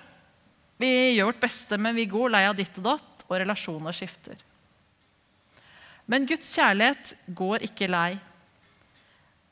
Vi 0.81 0.89
gjør 1.15 1.31
vårt 1.31 1.43
beste, 1.43 1.77
men 1.77 1.95
vi 1.95 2.09
går 2.09 2.33
lei 2.33 2.45
av 2.47 2.57
ditt 2.57 2.77
og 2.81 2.87
datt, 2.93 3.25
og 3.27 3.37
relasjoner 3.39 3.95
skifter. 3.95 4.37
Men 6.05 6.27
Guds 6.27 6.49
kjærlighet 6.55 7.13
går 7.35 7.63
ikke 7.69 7.87
lei. 7.91 8.17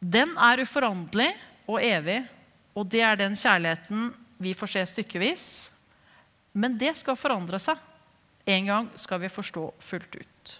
Den 0.01 0.33
er 0.35 0.63
uforanderlig 0.63 1.29
og 1.69 1.77
evig, 1.83 2.19
og 2.75 2.87
det 2.89 3.03
er 3.05 3.19
den 3.19 3.37
kjærligheten 3.37 4.09
vi 4.41 4.55
får 4.57 4.73
se 4.73 4.85
stykkevis. 4.95 5.45
Men 6.51 6.75
det 6.79 6.95
skal 6.99 7.19
forandre 7.19 7.59
seg. 7.61 7.77
En 8.49 8.67
gang 8.67 8.89
skal 8.99 9.21
vi 9.21 9.29
forstå 9.31 9.67
fullt 9.79 10.17
ut. 10.17 10.53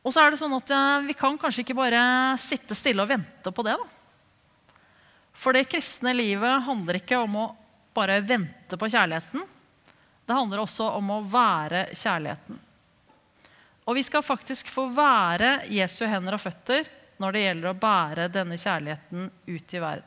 Og 0.00 0.14
så 0.14 0.24
er 0.24 0.32
det 0.32 0.40
sånn 0.40 0.56
at 0.56 0.70
Vi 1.04 1.14
kan 1.14 1.36
kanskje 1.38 1.60
ikke 1.62 1.76
bare 1.76 2.00
sitte 2.40 2.74
stille 2.74 3.04
og 3.04 3.10
vente 3.10 3.52
på 3.52 3.64
det. 3.66 3.76
da. 3.76 4.74
For 5.32 5.52
det 5.52 5.68
kristne 5.68 6.14
livet 6.16 6.64
handler 6.64 7.00
ikke 7.00 7.20
om 7.20 7.36
å 7.36 7.46
bare 7.94 8.20
vente 8.24 8.76
på 8.76 8.88
kjærligheten. 8.88 9.44
Det 10.26 10.36
handler 10.36 10.62
også 10.62 10.88
om 10.96 11.10
å 11.10 11.22
være 11.26 11.90
kjærligheten. 11.96 12.58
Og 13.88 13.96
vi 13.96 14.04
skal 14.06 14.24
faktisk 14.24 14.68
få 14.70 14.86
være 14.94 15.64
Jesu 15.72 16.04
hender 16.08 16.36
og 16.36 16.42
føtter 16.44 16.88
når 17.20 17.34
det 17.36 17.44
gjelder 17.44 17.70
å 17.70 17.78
bære 17.80 18.28
denne 18.32 18.56
kjærligheten 18.60 19.28
ut 19.48 19.74
i 19.76 19.82
verden. 19.82 20.06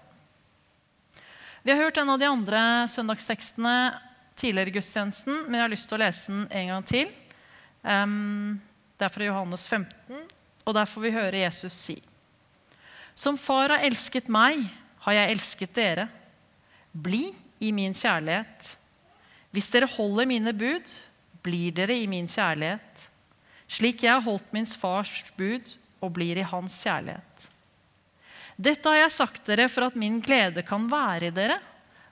Vi 1.63 1.71
har 1.71 1.79
hørt 1.79 1.97
en 2.01 2.11
av 2.11 2.19
de 2.19 2.27
andre 2.27 2.61
søndagstekstene 2.91 3.75
tidligere 4.35 4.73
i 4.73 4.75
gudstjenesten, 4.75 5.45
men 5.45 5.55
jeg 5.55 5.63
har 5.63 5.71
lyst 5.71 5.87
til 5.87 5.95
å 5.95 6.01
lese 6.03 6.33
den 6.33 6.41
en 6.49 6.71
gang 6.73 6.87
til. 6.89 7.13
Det 7.83 9.07
er 9.07 9.13
fra 9.13 9.27
Johannes 9.27 9.67
15, 9.69 10.25
og 10.65 10.75
der 10.75 10.89
får 10.89 11.05
vi 11.05 11.13
høre 11.15 11.43
Jesus 11.45 11.77
si. 11.77 11.95
Som 13.15 13.37
far 13.39 13.75
har 13.75 13.85
elsket 13.85 14.27
meg, 14.31 14.65
har 15.05 15.17
jeg 15.19 15.35
elsket 15.35 15.75
dere. 15.77 16.07
Bli 16.91 17.29
i 17.63 17.71
min 17.75 17.95
kjærlighet. 17.95 18.73
Hvis 19.53 19.69
dere 19.71 19.91
holder 19.93 20.27
mine 20.27 20.53
bud, 20.57 20.89
blir 21.45 21.75
dere 21.75 21.95
i 21.99 22.07
min 22.09 22.27
kjærlighet, 22.31 23.07
slik 23.73 24.03
jeg 24.05 24.13
har 24.13 24.25
holdt 24.25 24.51
min 24.53 24.67
fars 24.69 25.23
bud 25.37 25.75
og 26.03 26.13
blir 26.15 26.37
i 26.37 26.45
hans 26.45 26.75
kjærlighet. 26.85 27.49
Dette 28.53 28.89
har 28.89 28.99
jeg 29.01 29.15
sagt 29.15 29.47
dere 29.49 29.65
for 29.71 29.87
at 29.87 29.97
min 29.97 30.19
glede 30.21 30.61
kan 30.67 30.85
være 30.91 31.31
i 31.31 31.33
dere, 31.33 31.57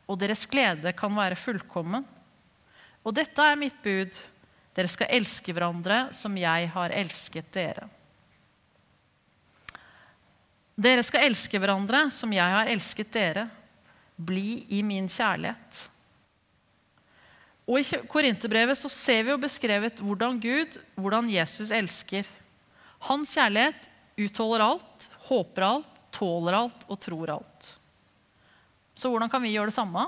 og 0.10 0.18
deres 0.20 0.48
glede 0.50 0.94
kan 0.98 1.14
være 1.16 1.38
fullkommen. 1.40 2.06
Og 3.06 3.14
dette 3.16 3.46
er 3.46 3.60
mitt 3.60 3.78
bud. 3.84 4.18
Dere 4.76 4.90
skal 4.90 5.12
elske 5.14 5.54
hverandre 5.54 6.08
som 6.16 6.36
jeg 6.40 6.70
har 6.74 6.94
elsket 6.96 7.50
dere. 7.54 7.88
Dere 10.82 11.04
skal 11.06 11.28
elske 11.28 11.60
hverandre 11.62 12.08
som 12.14 12.32
jeg 12.34 12.56
har 12.56 12.70
elsket 12.72 13.12
dere. 13.14 13.46
Bli 14.16 14.64
i 14.74 14.82
min 14.86 15.10
kjærlighet. 15.12 15.91
Og 17.70 17.80
I 17.80 18.02
Korinterbrevet 18.10 18.80
så 18.80 18.90
ser 18.92 19.26
vi 19.26 19.34
jo 19.34 19.42
beskrevet 19.42 20.02
hvordan 20.02 20.40
Gud, 20.42 20.80
hvordan 20.98 21.30
Jesus 21.32 21.72
elsker. 21.74 22.28
Hans 23.08 23.36
kjærlighet 23.38 23.88
utholder 24.22 24.66
alt, 24.66 25.08
håper 25.30 25.68
alt, 25.68 26.02
tåler 26.12 26.58
alt 26.58 26.88
og 26.90 27.00
tror 27.02 27.36
alt. 27.38 27.70
Så 28.96 29.10
hvordan 29.10 29.32
kan 29.32 29.42
vi 29.44 29.54
gjøre 29.54 29.72
det 29.72 29.78
samme? 29.78 30.08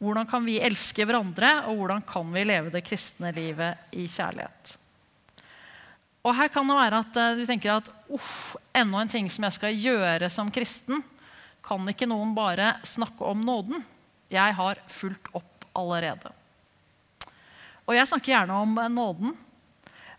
Hvordan 0.00 0.28
kan 0.28 0.44
vi 0.46 0.60
elske 0.64 1.04
hverandre, 1.04 1.66
og 1.68 1.76
hvordan 1.76 2.04
kan 2.08 2.30
vi 2.32 2.44
leve 2.46 2.72
det 2.72 2.84
kristne 2.86 3.34
livet 3.36 3.92
i 3.92 4.06
kjærlighet? 4.08 4.76
Og 6.24 6.36
Her 6.36 6.48
kan 6.52 6.68
det 6.68 6.76
være 6.76 7.00
at 7.04 7.18
eh, 7.20 7.36
du 7.36 7.44
tenker 7.48 7.74
at 7.74 7.88
uff, 8.12 8.56
enda 8.76 9.00
en 9.00 9.12
ting 9.12 9.28
som 9.32 9.46
jeg 9.48 9.56
skal 9.56 9.76
gjøre 9.76 10.28
som 10.32 10.52
kristen. 10.52 11.00
Kan 11.64 11.88
ikke 11.88 12.08
noen 12.08 12.34
bare 12.36 12.74
snakke 12.84 13.24
om 13.28 13.44
nåden? 13.44 13.84
Jeg 14.32 14.56
har 14.56 14.80
fulgt 14.88 15.32
opp 15.36 15.64
allerede. 15.76 16.32
Og 17.90 17.96
jeg 17.96 18.06
snakker 18.06 18.30
gjerne 18.30 18.54
om 18.54 18.76
nåden, 18.94 19.32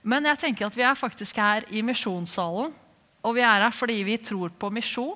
men 0.03 0.25
jeg 0.27 0.39
tenker 0.41 0.67
at 0.67 0.75
vi 0.75 0.83
er 0.83 0.97
faktisk 0.99 1.37
her 1.39 1.63
i 1.71 1.83
misjonssalen. 1.85 2.73
Og 3.21 3.35
vi 3.37 3.43
er 3.45 3.63
her 3.63 3.71
fordi 3.71 3.99
vi 4.03 4.17
tror 4.19 4.51
på 4.59 4.71
misjon, 4.73 5.15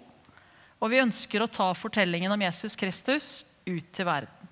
og 0.80 0.92
vi 0.92 1.02
ønsker 1.02 1.42
å 1.42 1.50
ta 1.52 1.72
fortellingen 1.76 2.32
om 2.32 2.44
Jesus 2.46 2.78
Kristus 2.80 3.30
ut 3.66 3.90
til 3.92 4.08
verden. 4.08 4.52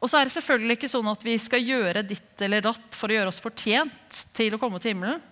Og 0.00 0.10
så 0.10 0.18
er 0.18 0.26
det 0.26 0.34
selvfølgelig 0.34 0.78
ikke 0.78 0.90
sånn 0.90 1.12
at 1.12 1.22
vi 1.24 1.36
skal 1.40 1.62
gjøre 1.62 2.02
ditt 2.08 2.42
eller 2.44 2.64
datt 2.64 2.96
for 2.96 3.12
å 3.12 3.16
gjøre 3.16 3.30
oss 3.30 3.42
fortjent 3.42 4.18
til 4.36 4.56
å 4.56 4.60
komme 4.60 4.80
til 4.82 4.94
himmelen. 4.94 5.22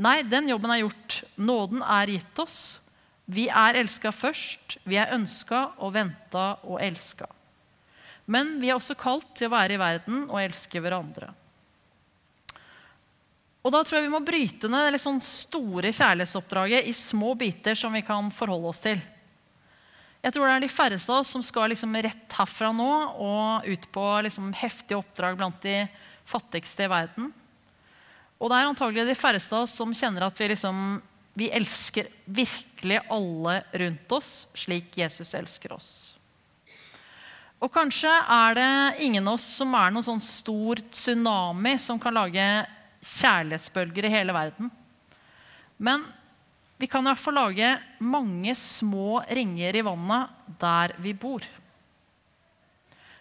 Nei, 0.00 0.20
den 0.22 0.48
jobben 0.52 0.72
er 0.72 0.84
gjort. 0.84 1.18
Nåden 1.40 1.82
er 1.82 2.14
gitt 2.14 2.40
oss. 2.40 2.60
Vi 3.30 3.48
er 3.48 3.80
elska 3.80 4.12
først. 4.14 4.78
Vi 4.88 5.00
er 5.00 5.12
ønska 5.16 5.66
og 5.82 5.96
venta 5.98 6.52
og 6.62 6.78
elska. 6.84 7.28
Men 8.30 8.58
vi 8.62 8.70
er 8.70 8.78
også 8.78 8.94
kalt 8.98 9.32
til 9.38 9.48
å 9.48 9.54
være 9.56 9.74
i 9.74 9.80
verden 9.80 10.24
og 10.28 10.38
elske 10.42 10.82
hverandre. 10.82 11.32
Og 13.60 13.72
Da 13.74 13.82
tror 13.84 13.98
jeg 13.98 14.06
vi 14.06 14.12
må 14.14 14.22
bryte 14.24 14.70
ned 14.72 14.94
det 14.94 15.00
sånn 15.02 15.20
store 15.20 15.90
kjærlighetsoppdraget 15.92 16.86
i 16.88 16.94
små 16.96 17.34
biter 17.36 17.76
som 17.76 17.92
vi 17.92 18.00
kan 18.06 18.30
forholde 18.32 18.70
oss 18.70 18.80
til. 18.84 19.00
Jeg 20.20 20.32
tror 20.36 20.46
det 20.46 20.54
er 20.54 20.64
de 20.64 20.72
færreste 20.72 21.12
av 21.12 21.22
oss 21.22 21.32
som 21.32 21.42
skal 21.44 21.72
liksom 21.72 21.96
rett 21.96 22.36
herfra 22.36 22.70
nå 22.76 22.88
og 23.24 23.68
ut 23.68 23.86
på 23.92 24.06
liksom 24.26 24.50
heftige 24.56 25.00
oppdrag 25.00 25.36
blant 25.36 25.60
de 25.64 25.82
fattigste 26.28 26.84
i 26.84 26.92
verden. 26.92 27.30
Og 28.40 28.48
det 28.48 28.56
er 28.56 28.68
antagelig 28.68 29.06
de 29.08 29.18
færreste 29.18 29.56
av 29.56 29.66
oss 29.66 29.76
som 29.76 29.92
kjenner 29.96 30.24
at 30.28 30.40
vi, 30.40 30.48
liksom, 30.52 31.00
vi 31.36 31.50
elsker 31.56 32.08
virkelig 32.24 33.02
alle 33.12 33.58
rundt 33.82 34.16
oss 34.16 34.32
slik 34.56 34.96
Jesus 35.00 35.34
elsker 35.36 35.76
oss. 35.76 35.90
Og 37.60 37.68
kanskje 37.72 38.10
er 38.10 38.56
det 38.56 38.70
ingen 39.04 39.26
av 39.28 39.36
oss 39.36 39.46
som 39.58 39.74
er 39.76 39.92
noen 39.92 40.06
sånn 40.06 40.22
stor 40.24 40.80
tsunami 40.88 41.74
som 41.80 42.00
kan 42.00 42.16
lage 42.16 42.46
kjærlighetsbølger 43.04 44.08
i 44.08 44.12
hele 44.14 44.32
verden. 44.36 44.70
Men 45.76 46.06
vi 46.80 46.88
kan 46.88 47.04
i 47.04 47.10
hvert 47.10 47.20
fall 47.20 47.36
lage 47.36 47.74
mange 48.00 48.54
små 48.56 49.20
ringer 49.28 49.76
i 49.76 49.84
vannet 49.84 50.56
der 50.60 50.94
vi 51.04 51.12
bor. 51.12 51.44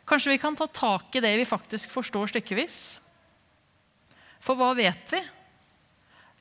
Kanskje 0.08 0.32
vi 0.32 0.40
kan 0.42 0.56
ta 0.56 0.66
tak 0.72 1.16
i 1.16 1.22
det 1.24 1.36
vi 1.38 1.48
faktisk 1.48 1.92
forstår 1.92 2.32
stykkevis. 2.32 2.80
For 4.40 4.56
hva 4.56 4.72
vet 4.78 5.12
vi? 5.14 5.20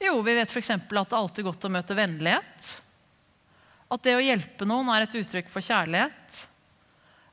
Jo, 0.07 0.21
vi 0.23 0.37
vet 0.39 0.51
f.eks. 0.55 0.71
at 0.71 0.87
det 0.89 1.03
er 1.03 1.19
alltid 1.19 1.45
godt 1.45 1.67
å 1.67 1.73
møte 1.75 1.99
vennlighet. 1.99 2.69
At 3.91 4.07
det 4.07 4.15
å 4.15 4.23
hjelpe 4.23 4.69
noen 4.69 4.89
er 4.95 5.05
et 5.05 5.19
uttrykk 5.19 5.51
for 5.51 5.65
kjærlighet. 5.65 6.45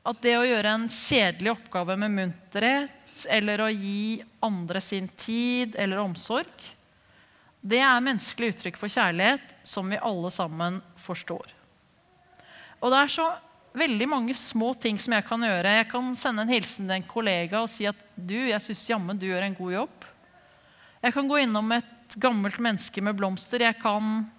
At 0.06 0.22
det 0.22 0.36
å 0.38 0.46
gjøre 0.46 0.72
en 0.76 0.86
kjedelig 0.92 1.56
oppgave 1.56 1.96
med 1.98 2.14
munterhet 2.14 3.24
eller 3.32 3.64
å 3.64 3.72
gi 3.72 4.22
andre 4.44 4.82
sin 4.84 5.08
tid 5.18 5.74
eller 5.78 5.98
omsorg, 5.98 6.52
det 7.66 7.80
er 7.82 8.04
menneskelig 8.04 8.52
uttrykk 8.52 8.78
for 8.78 8.92
kjærlighet 8.92 9.56
som 9.66 9.90
vi 9.90 9.98
alle 9.98 10.30
sammen 10.30 10.78
forstår. 11.02 11.50
Og 12.78 12.92
det 12.92 13.00
er 13.00 13.12
så 13.16 13.26
veldig 13.76 14.08
mange 14.08 14.34
små 14.38 14.72
ting 14.78 15.00
som 15.00 15.16
jeg 15.16 15.26
kan 15.26 15.42
gjøre. 15.42 15.74
Jeg 15.80 15.88
kan 15.90 16.14
sende 16.16 16.44
en 16.44 16.54
hilsen 16.54 16.86
til 16.86 17.00
en 17.00 17.08
kollega 17.10 17.64
og 17.64 17.70
si 17.72 17.88
at 17.88 17.98
du, 18.14 18.38
jeg 18.46 18.62
syns 18.62 18.86
jammen 18.92 19.18
du 19.18 19.26
gjør 19.26 19.48
en 19.48 19.58
god 19.58 19.74
jobb. 19.80 20.06
Jeg 21.02 21.16
kan 21.16 21.28
gå 21.28 21.42
innom 21.42 21.74
et 21.76 22.16
gammelt 22.22 22.60
menneske 22.62 23.02
med 23.02 23.18
blomster. 23.18 23.66
Jeg 23.66 23.80
kan 23.82 24.30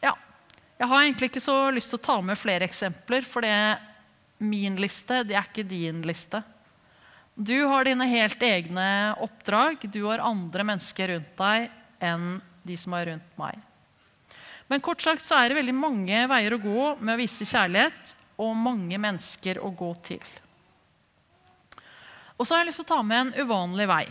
Ja. 0.00 0.16
Jeg 0.78 0.88
har 0.88 1.02
egentlig 1.02 1.30
ikke 1.30 1.44
så 1.44 1.70
lyst 1.70 1.92
til 1.92 2.00
å 2.00 2.06
ta 2.08 2.20
med 2.20 2.38
flere 2.38 2.66
eksempler, 2.66 3.22
for 3.22 3.44
det 3.44 3.52
min 4.38 4.76
liste, 4.80 5.22
det 5.26 5.36
er 5.36 5.46
ikke 5.46 5.66
din 5.68 6.02
liste. 6.06 6.42
Du 7.34 7.56
har 7.66 7.86
dine 7.86 8.06
helt 8.06 8.42
egne 8.46 8.88
oppdrag. 9.22 9.82
Du 9.90 10.04
har 10.06 10.22
andre 10.22 10.66
mennesker 10.66 11.10
rundt 11.14 11.32
deg 11.38 11.70
enn 12.04 12.36
de 12.64 12.76
som 12.78 12.94
er 12.94 13.10
rundt 13.10 13.38
meg. 13.40 13.58
Men 14.70 14.82
kort 14.84 15.02
sagt 15.02 15.24
så 15.24 15.38
er 15.38 15.50
det 15.50 15.58
veldig 15.58 15.74
mange 15.76 16.22
veier 16.30 16.54
å 16.54 16.62
gå 16.62 16.84
med 17.00 17.14
å 17.14 17.20
vise 17.20 17.46
kjærlighet, 17.46 18.14
og 18.40 18.56
mange 18.58 18.98
mennesker 18.98 19.60
å 19.62 19.68
gå 19.70 19.90
til. 20.02 20.22
Og 22.34 22.42
så 22.42 22.54
har 22.54 22.64
jeg 22.64 22.72
lyst 22.72 22.80
til 22.82 22.88
å 22.88 22.94
ta 22.96 23.02
med 23.06 23.20
en 23.20 23.44
uvanlig 23.44 23.86
vei. 23.86 24.04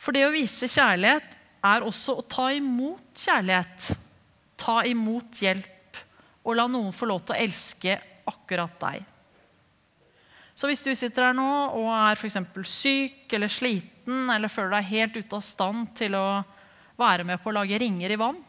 For 0.00 0.16
det 0.16 0.26
å 0.26 0.34
vise 0.34 0.68
kjærlighet 0.68 1.36
er 1.64 1.86
også 1.86 2.18
å 2.20 2.26
ta 2.28 2.50
imot 2.52 3.16
kjærlighet. 3.16 3.90
Ta 4.60 4.82
imot 4.88 5.40
hjelp 5.40 6.00
og 6.44 6.56
la 6.56 6.66
noen 6.68 6.92
få 6.96 7.08
lov 7.08 7.24
til 7.24 7.36
å 7.36 7.40
elske 7.40 7.96
akkurat 8.30 8.76
deg. 8.82 9.08
Så 10.54 10.68
hvis 10.68 10.82
du 10.84 10.90
sitter 10.92 11.30
her 11.30 11.36
nå 11.36 11.48
og 11.78 11.88
er 11.94 12.18
f.eks. 12.18 12.36
syk 12.68 13.32
eller 13.36 13.52
sliten 13.52 14.28
eller 14.32 14.52
føler 14.52 14.76
deg 14.76 14.90
helt 14.90 15.16
ute 15.16 15.38
av 15.38 15.44
stand 15.44 15.92
til 15.96 16.16
å 16.18 16.42
være 17.00 17.24
med 17.24 17.40
på 17.40 17.48
å 17.48 17.56
lage 17.56 17.78
ringer 17.80 18.12
i 18.12 18.18
vann, 18.20 18.42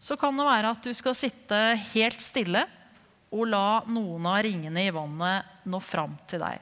så 0.00 0.16
kan 0.16 0.36
det 0.38 0.46
være 0.48 0.70
at 0.72 0.86
du 0.86 0.94
skal 0.96 1.16
sitte 1.18 1.58
helt 1.92 2.24
stille 2.24 2.64
og 3.30 3.44
la 3.52 3.82
noen 3.90 4.26
av 4.30 4.40
ringene 4.46 4.86
i 4.86 4.94
vannet 4.94 5.68
nå 5.68 5.80
fram 5.84 6.16
til 6.30 6.40
deg. 6.40 6.56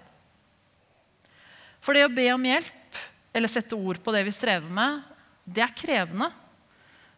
For 1.79 1.95
det 1.95 2.09
å 2.09 2.13
be 2.13 2.27
om 2.35 2.45
hjelp 2.45 2.99
eller 3.39 3.53
sette 3.53 3.79
ord 3.79 4.03
på 4.03 4.13
det 4.13 4.25
vi 4.27 4.35
strever 4.35 4.67
med, 4.75 4.99
det 5.47 5.63
er 5.65 5.77
krevende. 5.77 6.33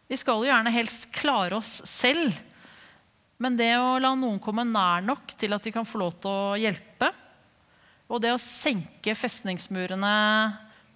Vi 0.07 0.19
skal 0.19 0.43
jo 0.43 0.51
gjerne 0.51 0.73
helst 0.75 1.09
klare 1.15 1.57
oss 1.57 1.79
selv 1.89 2.37
Men 3.41 3.57
det 3.57 3.71
å 3.81 3.97
la 3.97 4.11
noen 4.13 4.37
komme 4.41 4.65
nær 4.67 5.01
nok 5.01 5.33
til 5.39 5.55
at 5.55 5.65
de 5.65 5.73
kan 5.73 5.87
få 5.87 6.03
lov 6.03 6.13
til 6.21 6.29
å 6.29 6.57
hjelpe, 6.61 7.09
og 8.11 8.21
det 8.21 8.33
å 8.35 8.41
senke 8.41 9.15
festningsmurene 9.17 10.11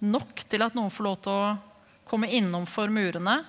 nok 0.06 0.44
til 0.46 0.62
at 0.62 0.76
noen 0.76 0.92
får 0.92 1.06
lov 1.06 1.16
til 1.24 1.32
å 1.32 1.56
komme 2.06 2.30
innomfor 2.38 2.92
murene 2.92 3.40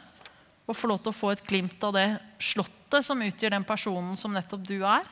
og 0.67 0.75
få 0.75 0.89
lov 0.89 1.03
til 1.03 1.13
å 1.13 1.17
få 1.19 1.31
et 1.35 1.45
glimt 1.47 1.83
av 1.85 1.93
det 1.95 2.07
slottet 2.41 3.05
som 3.05 3.21
utgjør 3.21 3.53
den 3.53 3.67
personen 3.67 4.17
som 4.19 4.33
nettopp 4.33 4.65
du 4.67 4.79
er, 4.81 5.05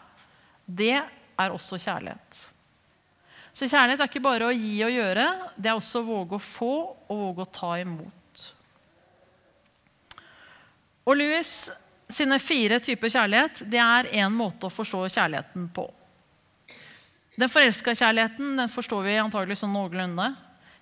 det 0.65 0.97
er 0.97 1.53
også 1.53 1.77
kjærlighet. 1.79 2.41
Så 3.55 3.69
kjærlighet 3.71 4.01
er 4.01 4.09
ikke 4.09 4.23
bare 4.23 4.49
å 4.49 4.55
gi 4.55 4.73
og 4.83 4.91
gjøre, 4.91 5.25
det 5.55 5.71
er 5.71 5.77
også 5.77 6.01
å 6.01 6.07
våge 6.09 6.39
å 6.39 6.43
få 6.43 6.73
og 7.05 7.21
våge 7.21 7.45
å 7.45 7.53
ta 7.59 7.71
imot. 7.79 8.45
Og 11.05 11.19
Louis 11.19 11.51
sine 12.11 12.39
fire 12.39 12.79
typer 12.79 13.09
kjærlighet 13.09 13.63
det 13.71 13.81
er 13.81 14.09
én 14.21 14.33
måte 14.33 14.67
å 14.67 14.73
forstå 14.73 15.05
kjærligheten 15.09 15.69
på. 15.73 15.85
Den 17.35 17.51
forelska 17.51 17.95
kjærligheten 17.95 18.55
den 18.61 18.71
forstår 18.71 19.03
vi 19.03 19.17
antagelig 19.19 19.57
sånn 19.59 19.73
noenlunde. 19.75 20.29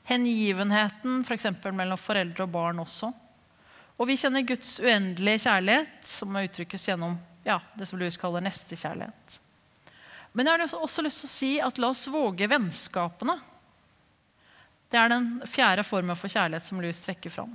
Hengivenheten 0.06 1.22
f.eks. 1.24 1.48
For 1.64 1.76
mellom 1.76 1.98
foreldre 1.98 2.46
og 2.46 2.52
barn 2.54 2.82
også. 2.84 3.10
Og 3.98 4.10
vi 4.10 4.18
kjenner 4.20 4.46
Guds 4.46 4.76
uendelige 4.84 5.46
kjærlighet, 5.46 5.96
som 6.06 6.36
uttrykkes 6.38 6.90
gjennom 6.90 7.16
ja, 7.46 7.60
det 7.78 7.88
som 7.88 8.00
Louis 8.00 8.18
kaller 8.20 8.44
nestekjærlighet. 8.44 9.40
Men 10.34 10.50
jeg 10.50 10.66
har 10.66 10.80
også 10.82 11.04
lyst 11.06 11.24
til 11.24 11.30
å 11.30 11.34
si 11.34 11.52
at 11.62 11.80
la 11.82 11.92
oss 11.94 12.08
våge 12.10 12.48
vennskapene. 12.50 13.36
Det 14.90 15.00
er 15.00 15.12
den 15.14 15.28
fjerde 15.50 15.86
formen 15.86 16.18
for 16.18 16.32
kjærlighet 16.32 16.66
som 16.66 16.82
Louis 16.82 17.02
trekker 17.02 17.34
fram. 17.34 17.54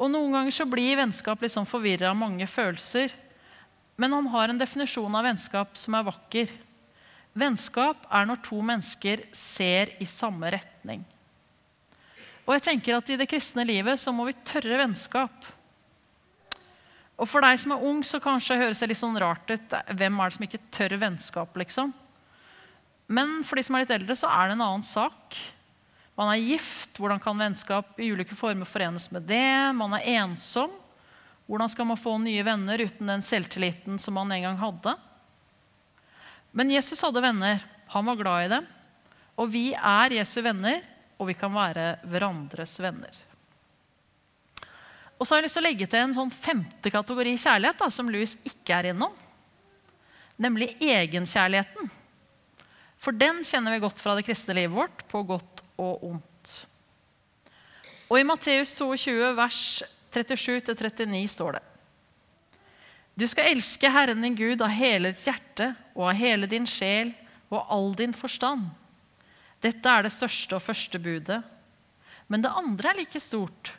Og 0.00 0.08
Noen 0.08 0.32
ganger 0.32 0.54
så 0.56 0.64
blir 0.68 0.96
vennskap 0.96 1.42
litt 1.44 1.52
sånn 1.52 1.68
forvirra 1.68 2.14
av 2.14 2.16
mange 2.16 2.46
følelser. 2.48 3.12
Men 4.00 4.16
han 4.16 4.28
har 4.32 4.48
en 4.48 4.60
definisjon 4.60 5.16
av 5.16 5.26
vennskap 5.28 5.76
som 5.76 5.96
er 5.98 6.06
vakker. 6.06 6.52
Vennskap 7.36 8.06
er 8.08 8.26
når 8.26 8.40
to 8.46 8.62
mennesker 8.64 9.26
ser 9.36 9.92
i 10.00 10.08
samme 10.08 10.48
retning. 10.56 11.04
Og 12.46 12.56
jeg 12.56 12.64
tenker 12.70 12.96
at 12.96 13.12
I 13.12 13.18
det 13.20 13.28
kristne 13.30 13.66
livet 13.68 14.00
så 14.00 14.10
må 14.14 14.24
vi 14.26 14.38
tørre 14.40 14.80
vennskap. 14.80 15.50
Og 17.20 17.28
For 17.28 17.44
deg 17.44 17.60
som 17.60 17.76
er 17.76 17.84
ung, 17.84 18.00
så 18.00 18.22
kanskje 18.24 18.56
høres 18.56 18.80
det 18.80 18.88
litt 18.90 19.02
sånn 19.02 19.20
rart 19.20 19.52
ut. 19.52 19.76
Hvem 19.92 20.16
er 20.16 20.30
det 20.30 20.36
som 20.38 20.46
ikke 20.48 20.64
tør 20.72 20.96
vennskap, 21.02 21.60
liksom? 21.60 21.92
Men 23.12 23.42
for 23.44 23.60
de 23.60 23.66
som 23.66 23.76
er 23.76 23.84
litt 23.84 23.92
eldre, 23.92 24.16
så 24.16 24.30
er 24.32 24.48
det 24.48 24.56
en 24.56 24.64
annen 24.64 24.86
sak. 24.86 25.36
Man 26.20 26.34
er 26.34 26.42
gift. 26.44 26.98
Hvordan 27.00 27.20
kan 27.22 27.38
vennskap 27.40 27.96
i 27.96 28.10
ulike 28.12 28.36
former 28.36 28.68
forenes 28.68 29.06
med 29.08 29.24
det? 29.24 29.72
Man 29.72 29.94
er 29.96 30.04
ensom. 30.20 30.74
Hvordan 31.48 31.70
skal 31.72 31.88
man 31.88 31.96
få 31.96 32.18
nye 32.20 32.42
venner 32.44 32.82
uten 32.84 33.08
den 33.08 33.24
selvtilliten 33.24 33.96
som 33.98 34.18
man 34.18 34.32
en 34.36 34.44
gang 34.44 34.58
hadde? 34.60 34.92
Men 36.52 36.74
Jesus 36.74 37.00
hadde 37.00 37.22
venner. 37.24 37.64
Han 37.94 38.04
var 38.06 38.18
glad 38.20 38.44
i 38.44 38.50
dem. 38.52 38.68
Og 39.40 39.48
vi 39.48 39.64
er 39.72 40.12
Jesu 40.18 40.42
venner, 40.44 40.84
og 41.16 41.30
vi 41.30 41.38
kan 41.40 41.56
være 41.56 41.94
hverandres 42.04 42.76
venner. 42.84 43.16
Og 45.16 45.24
så 45.24 45.32
har 45.32 45.40
jeg 45.40 45.48
lyst 45.48 45.56
til 45.56 45.64
å 45.64 45.68
legge 45.70 45.88
til 45.88 46.04
en 46.04 46.14
sånn 46.16 46.32
femte 46.32 46.92
kategori 46.92 47.32
kjærlighet 47.40 47.80
da, 47.80 47.88
som 47.88 48.12
Louis 48.12 48.36
ikke 48.44 48.76
er 48.76 48.90
innom. 48.92 49.16
Nemlig 50.40 50.74
egenkjærligheten. 50.84 51.88
For 53.00 53.16
den 53.16 53.40
kjenner 53.48 53.72
vi 53.72 53.80
godt 53.80 54.00
fra 54.04 54.12
det 54.16 54.26
kristne 54.28 54.54
livet 54.60 54.76
vårt, 54.76 55.04
på 55.08 55.24
godt 55.24 55.49
og 55.80 56.04
ondt. 56.10 56.52
Og 58.10 58.18
I 58.18 58.26
Matteus 58.26 58.74
22, 58.78 59.32
vers 59.38 59.60
37-39 60.12 61.20
står 61.30 61.58
det 61.58 61.64
Du 63.14 63.26
skal 63.30 63.52
elske 63.52 63.90
Herren 63.92 64.22
din 64.24 64.36
Gud 64.38 64.62
av 64.64 64.74
hele 64.74 65.14
ditt 65.14 65.26
hjerte 65.28 65.72
og 65.94 66.10
av 66.10 66.18
hele 66.18 66.50
din 66.50 66.66
sjel 66.68 67.14
og 67.50 67.64
all 67.72 67.92
din 67.98 68.14
forstand. 68.14 68.68
Dette 69.60 69.92
er 69.92 70.06
det 70.06 70.14
største 70.14 70.56
og 70.56 70.64
første 70.64 70.98
budet. 71.02 71.42
Men 72.30 72.44
det 72.44 72.52
andre 72.54 72.92
er 72.92 73.00
like 73.02 73.20
stort. 73.20 73.74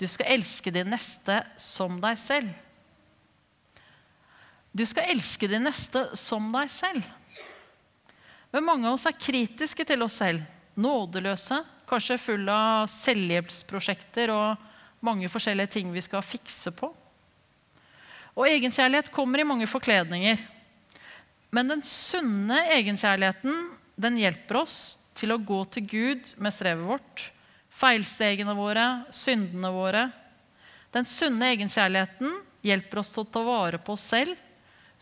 Du 0.00 0.06
skal 0.08 0.32
elske 0.34 0.72
din 0.74 0.88
neste 0.90 1.42
som 1.60 2.00
deg 2.02 2.18
selv. 2.18 2.48
Du 4.72 4.84
skal 4.88 5.12
elske 5.12 5.48
din 5.52 5.66
neste 5.68 6.06
som 6.16 6.48
deg 6.54 6.70
selv. 6.72 7.04
Men 8.52 8.64
mange 8.64 8.88
av 8.88 8.96
oss 8.96 9.04
er 9.08 9.16
kritiske 9.20 9.84
til 9.88 10.02
oss 10.04 10.16
selv. 10.22 10.40
Nådeløse, 10.80 11.58
kanskje 11.88 12.20
full 12.20 12.48
av 12.48 12.88
selvhjelpsprosjekter 12.88 14.32
og 14.32 15.02
mange 15.04 15.28
forskjellige 15.28 15.74
ting 15.76 15.92
vi 15.92 16.04
skal 16.04 16.24
fikse 16.24 16.72
på. 16.76 16.88
Og 18.32 18.48
egenkjærlighet 18.48 19.10
kommer 19.12 19.42
i 19.42 19.46
mange 19.46 19.68
forkledninger. 19.68 20.40
Men 21.52 21.68
den 21.68 21.84
sunne 21.84 22.62
egenkjærligheten 22.78 23.66
den 24.00 24.16
hjelper 24.16 24.62
oss 24.62 24.78
til 25.18 25.34
å 25.34 25.42
gå 25.42 25.58
til 25.74 25.84
Gud 25.90 26.32
med 26.40 26.54
strevet 26.56 26.88
vårt 26.88 27.26
feilstegene 27.72 28.54
våre, 28.56 28.86
syndene 29.12 29.72
våre. 29.72 30.06
Den 30.92 31.06
sunne 31.08 31.52
egenkjærligheten 31.52 32.34
hjelper 32.64 33.00
oss 33.02 33.12
til 33.14 33.24
å 33.24 33.32
ta 33.32 33.44
vare 33.46 33.80
på 33.82 33.96
oss 33.96 34.08
selv 34.12 34.36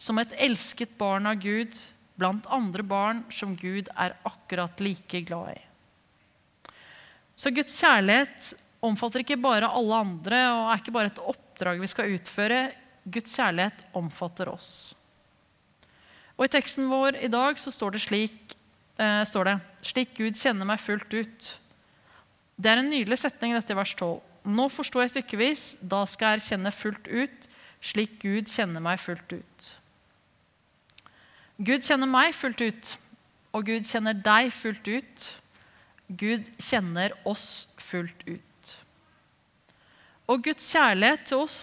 som 0.00 0.18
et 0.22 0.32
elsket 0.40 0.94
barn 0.98 1.28
av 1.28 1.40
Gud 1.42 1.76
blant 2.20 2.46
andre 2.52 2.84
barn 2.86 3.24
som 3.32 3.56
Gud 3.58 3.88
er 3.96 4.16
akkurat 4.28 4.80
like 4.82 5.22
glad 5.26 5.56
i. 5.56 5.60
Så 7.40 7.52
Guds 7.56 7.78
kjærlighet 7.80 8.52
omfatter 8.84 9.24
ikke 9.24 9.40
bare 9.40 9.68
alle 9.72 10.00
andre 10.04 10.40
og 10.52 10.70
er 10.70 10.82
ikke 10.82 10.94
bare 10.94 11.12
et 11.12 11.22
oppdrag 11.32 11.80
vi 11.80 11.88
skal 11.88 12.14
utføre. 12.16 12.62
Guds 13.08 13.36
kjærlighet 13.36 13.84
omfatter 13.96 14.50
oss. 14.52 14.70
Og 16.36 16.46
I 16.46 16.52
teksten 16.52 16.88
vår 16.88 17.18
i 17.20 17.28
dag 17.32 17.58
så 17.60 17.72
står 17.72 17.96
det 17.96 18.04
slik, 18.04 18.54
eh, 18.96 19.24
står 19.28 19.44
det, 19.44 19.56
slik 19.84 20.14
Gud 20.16 20.36
kjenner 20.40 20.68
meg 20.68 20.80
fullt 20.80 21.12
ut. 21.12 21.48
Det 22.60 22.70
er 22.70 22.80
en 22.80 22.90
nydelig 22.92 23.18
setning, 23.20 23.52
dette 23.56 23.72
i 23.72 23.76
vers 23.76 23.94
12. 23.94 24.20
Nå 24.48 24.68
forstår 24.72 25.04
jeg 25.04 25.12
stykkevis, 25.14 25.64
da 25.80 26.06
skal 26.08 26.32
jeg 26.32 26.40
erkjenne 26.40 26.72
fullt 26.72 27.08
ut, 27.08 27.48
slik 27.80 28.18
Gud 28.20 28.48
kjenner 28.48 28.80
meg 28.84 29.00
fullt 29.00 29.32
ut. 29.36 29.68
Gud 31.60 31.84
kjenner 31.84 32.08
meg 32.08 32.32
fullt 32.36 32.62
ut, 32.64 32.92
og 33.52 33.68
Gud 33.68 33.88
kjenner 33.88 34.16
deg 34.16 34.48
fullt 34.54 34.88
ut. 34.88 35.26
Gud 36.08 36.48
kjenner 36.58 37.14
oss 37.28 37.68
fullt 37.78 38.24
ut. 38.26 38.76
Og 40.30 40.44
Guds 40.46 40.66
kjærlighet 40.72 41.26
til 41.28 41.44
oss, 41.44 41.60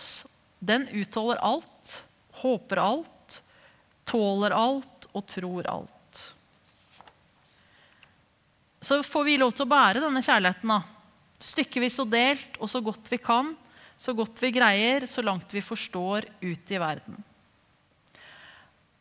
den 0.60 0.86
utholder 0.91 1.41
alt, 1.43 1.99
håper 2.43 2.81
alt, 2.83 3.41
tåler 4.07 4.53
alt 4.55 5.07
og 5.13 5.25
tror 5.31 5.69
alt 5.71 5.97
så 8.88 9.03
får 9.03 9.23
vi 9.27 9.38
lov 9.39 9.51
til 9.55 9.65
å 9.65 9.71
bære 9.71 10.01
denne 10.03 10.23
kjærligheten. 10.23 10.71
da. 10.71 10.81
Stykkevis 11.43 11.99
og 12.01 12.12
delt, 12.13 12.55
og 12.62 12.69
så 12.71 12.81
godt 12.81 13.10
vi 13.12 13.19
kan, 13.21 13.51
så 13.99 14.13
godt 14.15 14.39
vi 14.41 14.53
greier, 14.55 15.05
så 15.10 15.23
langt 15.25 15.51
vi 15.53 15.62
forstår 15.62 16.29
ut 16.41 16.71
i 16.71 16.79
verden. 16.81 17.17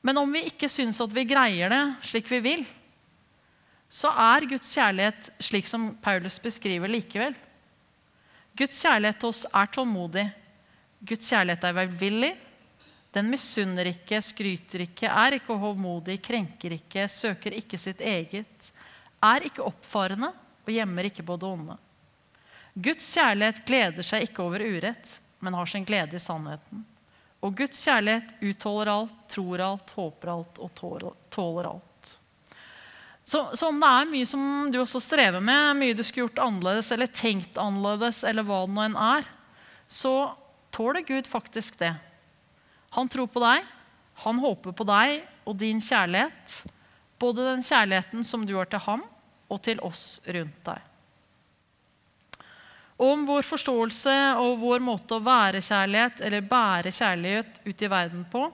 Men 0.06 0.20
om 0.22 0.30
vi 0.32 0.44
ikke 0.46 0.70
syns 0.70 1.00
at 1.02 1.14
vi 1.14 1.26
greier 1.26 1.72
det 1.72 1.82
slik 2.06 2.30
vi 2.30 2.40
vil, 2.44 2.62
så 3.90 4.10
er 4.10 4.46
Guds 4.50 4.70
kjærlighet 4.74 5.30
slik 5.42 5.66
som 5.66 5.90
Paulus 6.02 6.38
beskriver 6.42 6.90
likevel. 6.90 7.34
Guds 8.56 8.78
kjærlighet 8.82 9.18
til 9.22 9.32
oss 9.32 9.44
er 9.50 9.70
tålmodig. 9.74 10.26
Guds 11.06 11.30
kjærlighet 11.30 11.66
er 11.66 11.78
velvillig. 11.80 12.32
Den 13.16 13.30
misunner 13.32 13.88
ikke, 13.90 14.20
skryter 14.22 14.84
ikke, 14.84 15.08
er 15.08 15.38
ikke 15.38 15.56
hovmodig, 15.58 16.18
krenker 16.22 16.74
ikke, 16.76 17.06
søker 17.10 17.54
ikke 17.56 17.78
sitt 17.80 18.02
eget 18.04 18.70
er 19.24 19.46
ikke 19.48 19.64
oppfarende 19.64 20.30
og 20.66 20.72
gjemmer 20.72 21.08
ikke 21.08 21.24
på 21.26 21.36
det 21.40 21.48
onde. 21.48 21.76
Guds 22.74 23.06
kjærlighet 23.14 23.62
gleder 23.66 24.04
seg 24.04 24.26
ikke 24.26 24.44
over 24.44 24.64
urett, 24.64 25.16
men 25.40 25.56
har 25.56 25.70
sin 25.70 25.86
glede 25.86 26.18
i 26.18 26.22
sannheten. 26.22 26.84
Og 27.44 27.56
Guds 27.58 27.82
kjærlighet 27.84 28.32
utholder 28.40 28.92
alt, 28.92 29.18
tror 29.28 29.62
alt, 29.62 29.92
håper 29.96 30.32
alt 30.32 30.60
og 30.62 30.72
tåler 31.30 31.68
alt. 31.68 32.12
Så, 33.26 33.40
så, 33.58 33.68
om 33.68 33.80
det 33.82 33.88
er 33.90 34.10
mye 34.10 34.26
som 34.28 34.42
du 34.70 34.78
også 34.78 35.00
strever 35.02 35.42
med, 35.42 35.74
mye 35.80 35.96
du 35.98 36.04
skulle 36.06 36.28
gjort 36.28 36.44
annerledes 36.44 36.92
eller 36.94 37.10
tenkt 37.10 37.58
annerledes, 37.58 38.22
eller 38.22 38.46
hva 38.46 38.60
det 38.64 38.74
nå 38.76 38.84
enn 38.84 38.98
er, 39.02 39.26
så 39.90 40.12
tåler 40.74 41.02
Gud 41.06 41.26
faktisk 41.26 41.80
det. 41.82 41.90
Han 42.94 43.10
tror 43.10 43.26
på 43.26 43.42
deg, 43.42 43.66
han 44.22 44.38
håper 44.40 44.76
på 44.78 44.86
deg 44.86 45.18
og 45.42 45.58
din 45.58 45.82
kjærlighet. 45.82 46.60
Både 47.18 47.48
den 47.50 47.66
kjærligheten 47.66 48.22
som 48.24 48.46
du 48.46 48.54
har 48.60 48.70
til 48.70 48.84
ham, 48.86 49.02
og 49.50 49.62
til 49.62 49.82
oss 49.84 50.20
rundt 50.26 50.62
deg. 50.66 50.86
Om 52.96 53.26
vår 53.28 53.44
forståelse 53.44 54.14
og 54.40 54.60
vår 54.62 54.80
måte 54.80 55.18
å 55.18 55.24
være 55.24 55.60
kjærlighet 55.64 56.22
eller 56.24 56.46
bære 56.48 56.92
kjærlighet 56.96 57.60
ut 57.66 57.82
i 57.82 57.90
verden 57.92 58.22
på 58.32 58.46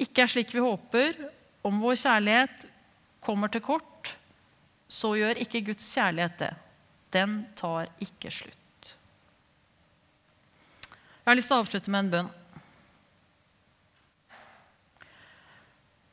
ikke 0.00 0.24
er 0.24 0.32
slik 0.32 0.54
vi 0.54 0.62
håper, 0.64 1.18
om 1.62 1.82
vår 1.82 1.98
kjærlighet 2.00 2.64
kommer 3.20 3.52
til 3.52 3.62
kort, 3.62 4.14
så 4.88 5.12
gjør 5.18 5.42
ikke 5.44 5.60
Guds 5.68 5.86
kjærlighet 5.92 6.38
det. 6.40 6.54
Den 7.12 7.34
tar 7.58 7.90
ikke 8.02 8.32
slutt. 8.32 8.94
Jeg 11.20 11.28
har 11.28 11.36
lyst 11.36 11.52
til 11.52 11.58
å 11.58 11.62
avslutte 11.62 11.92
med 11.92 12.06
en 12.06 12.12
bønn. 12.14 12.30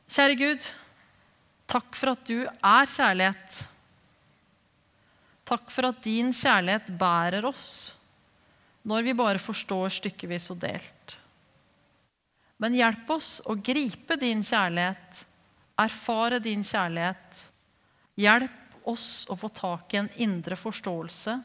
Kjære 0.08 0.36
Gud, 0.40 0.68
takk 1.68 1.96
for 1.98 2.12
at 2.12 2.28
du 2.28 2.44
er 2.44 2.92
kjærlighet. 2.92 3.58
Takk 5.48 5.70
for 5.72 5.88
at 5.88 6.02
din 6.04 6.28
kjærlighet 6.36 6.90
bærer 7.00 7.46
oss 7.48 7.94
når 8.88 9.04
vi 9.06 9.14
bare 9.16 9.40
forstår 9.40 9.90
stykkevis 9.98 10.50
og 10.52 10.60
delt. 10.62 11.16
Men 12.58 12.76
hjelp 12.76 13.10
oss 13.14 13.38
å 13.46 13.54
gripe 13.54 14.16
din 14.18 14.42
kjærlighet, 14.44 15.22
erfare 15.78 16.40
din 16.42 16.64
kjærlighet. 16.66 17.42
Hjelp 18.18 18.88
oss 18.88 19.26
å 19.30 19.36
få 19.38 19.50
tak 19.54 19.94
i 19.94 20.00
en 20.00 20.10
indre 20.24 20.56
forståelse 20.58 21.36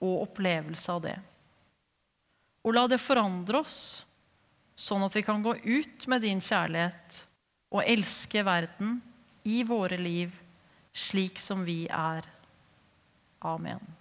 og 0.00 0.22
opplevelse 0.26 0.92
av 0.92 1.04
det. 1.06 1.16
Og 2.66 2.76
la 2.76 2.84
det 2.90 3.00
forandre 3.00 3.62
oss, 3.62 3.78
sånn 4.76 5.04
at 5.06 5.16
vi 5.16 5.24
kan 5.24 5.42
gå 5.44 5.54
ut 5.56 6.06
med 6.12 6.26
din 6.26 6.42
kjærlighet 6.44 7.22
og 7.70 7.86
elske 7.86 8.44
verden 8.44 8.98
i 9.48 9.62
våre 9.64 9.96
liv 10.00 10.34
slik 10.92 11.40
som 11.40 11.64
vi 11.64 11.84
er. 11.88 12.26
Amen. 13.42 13.99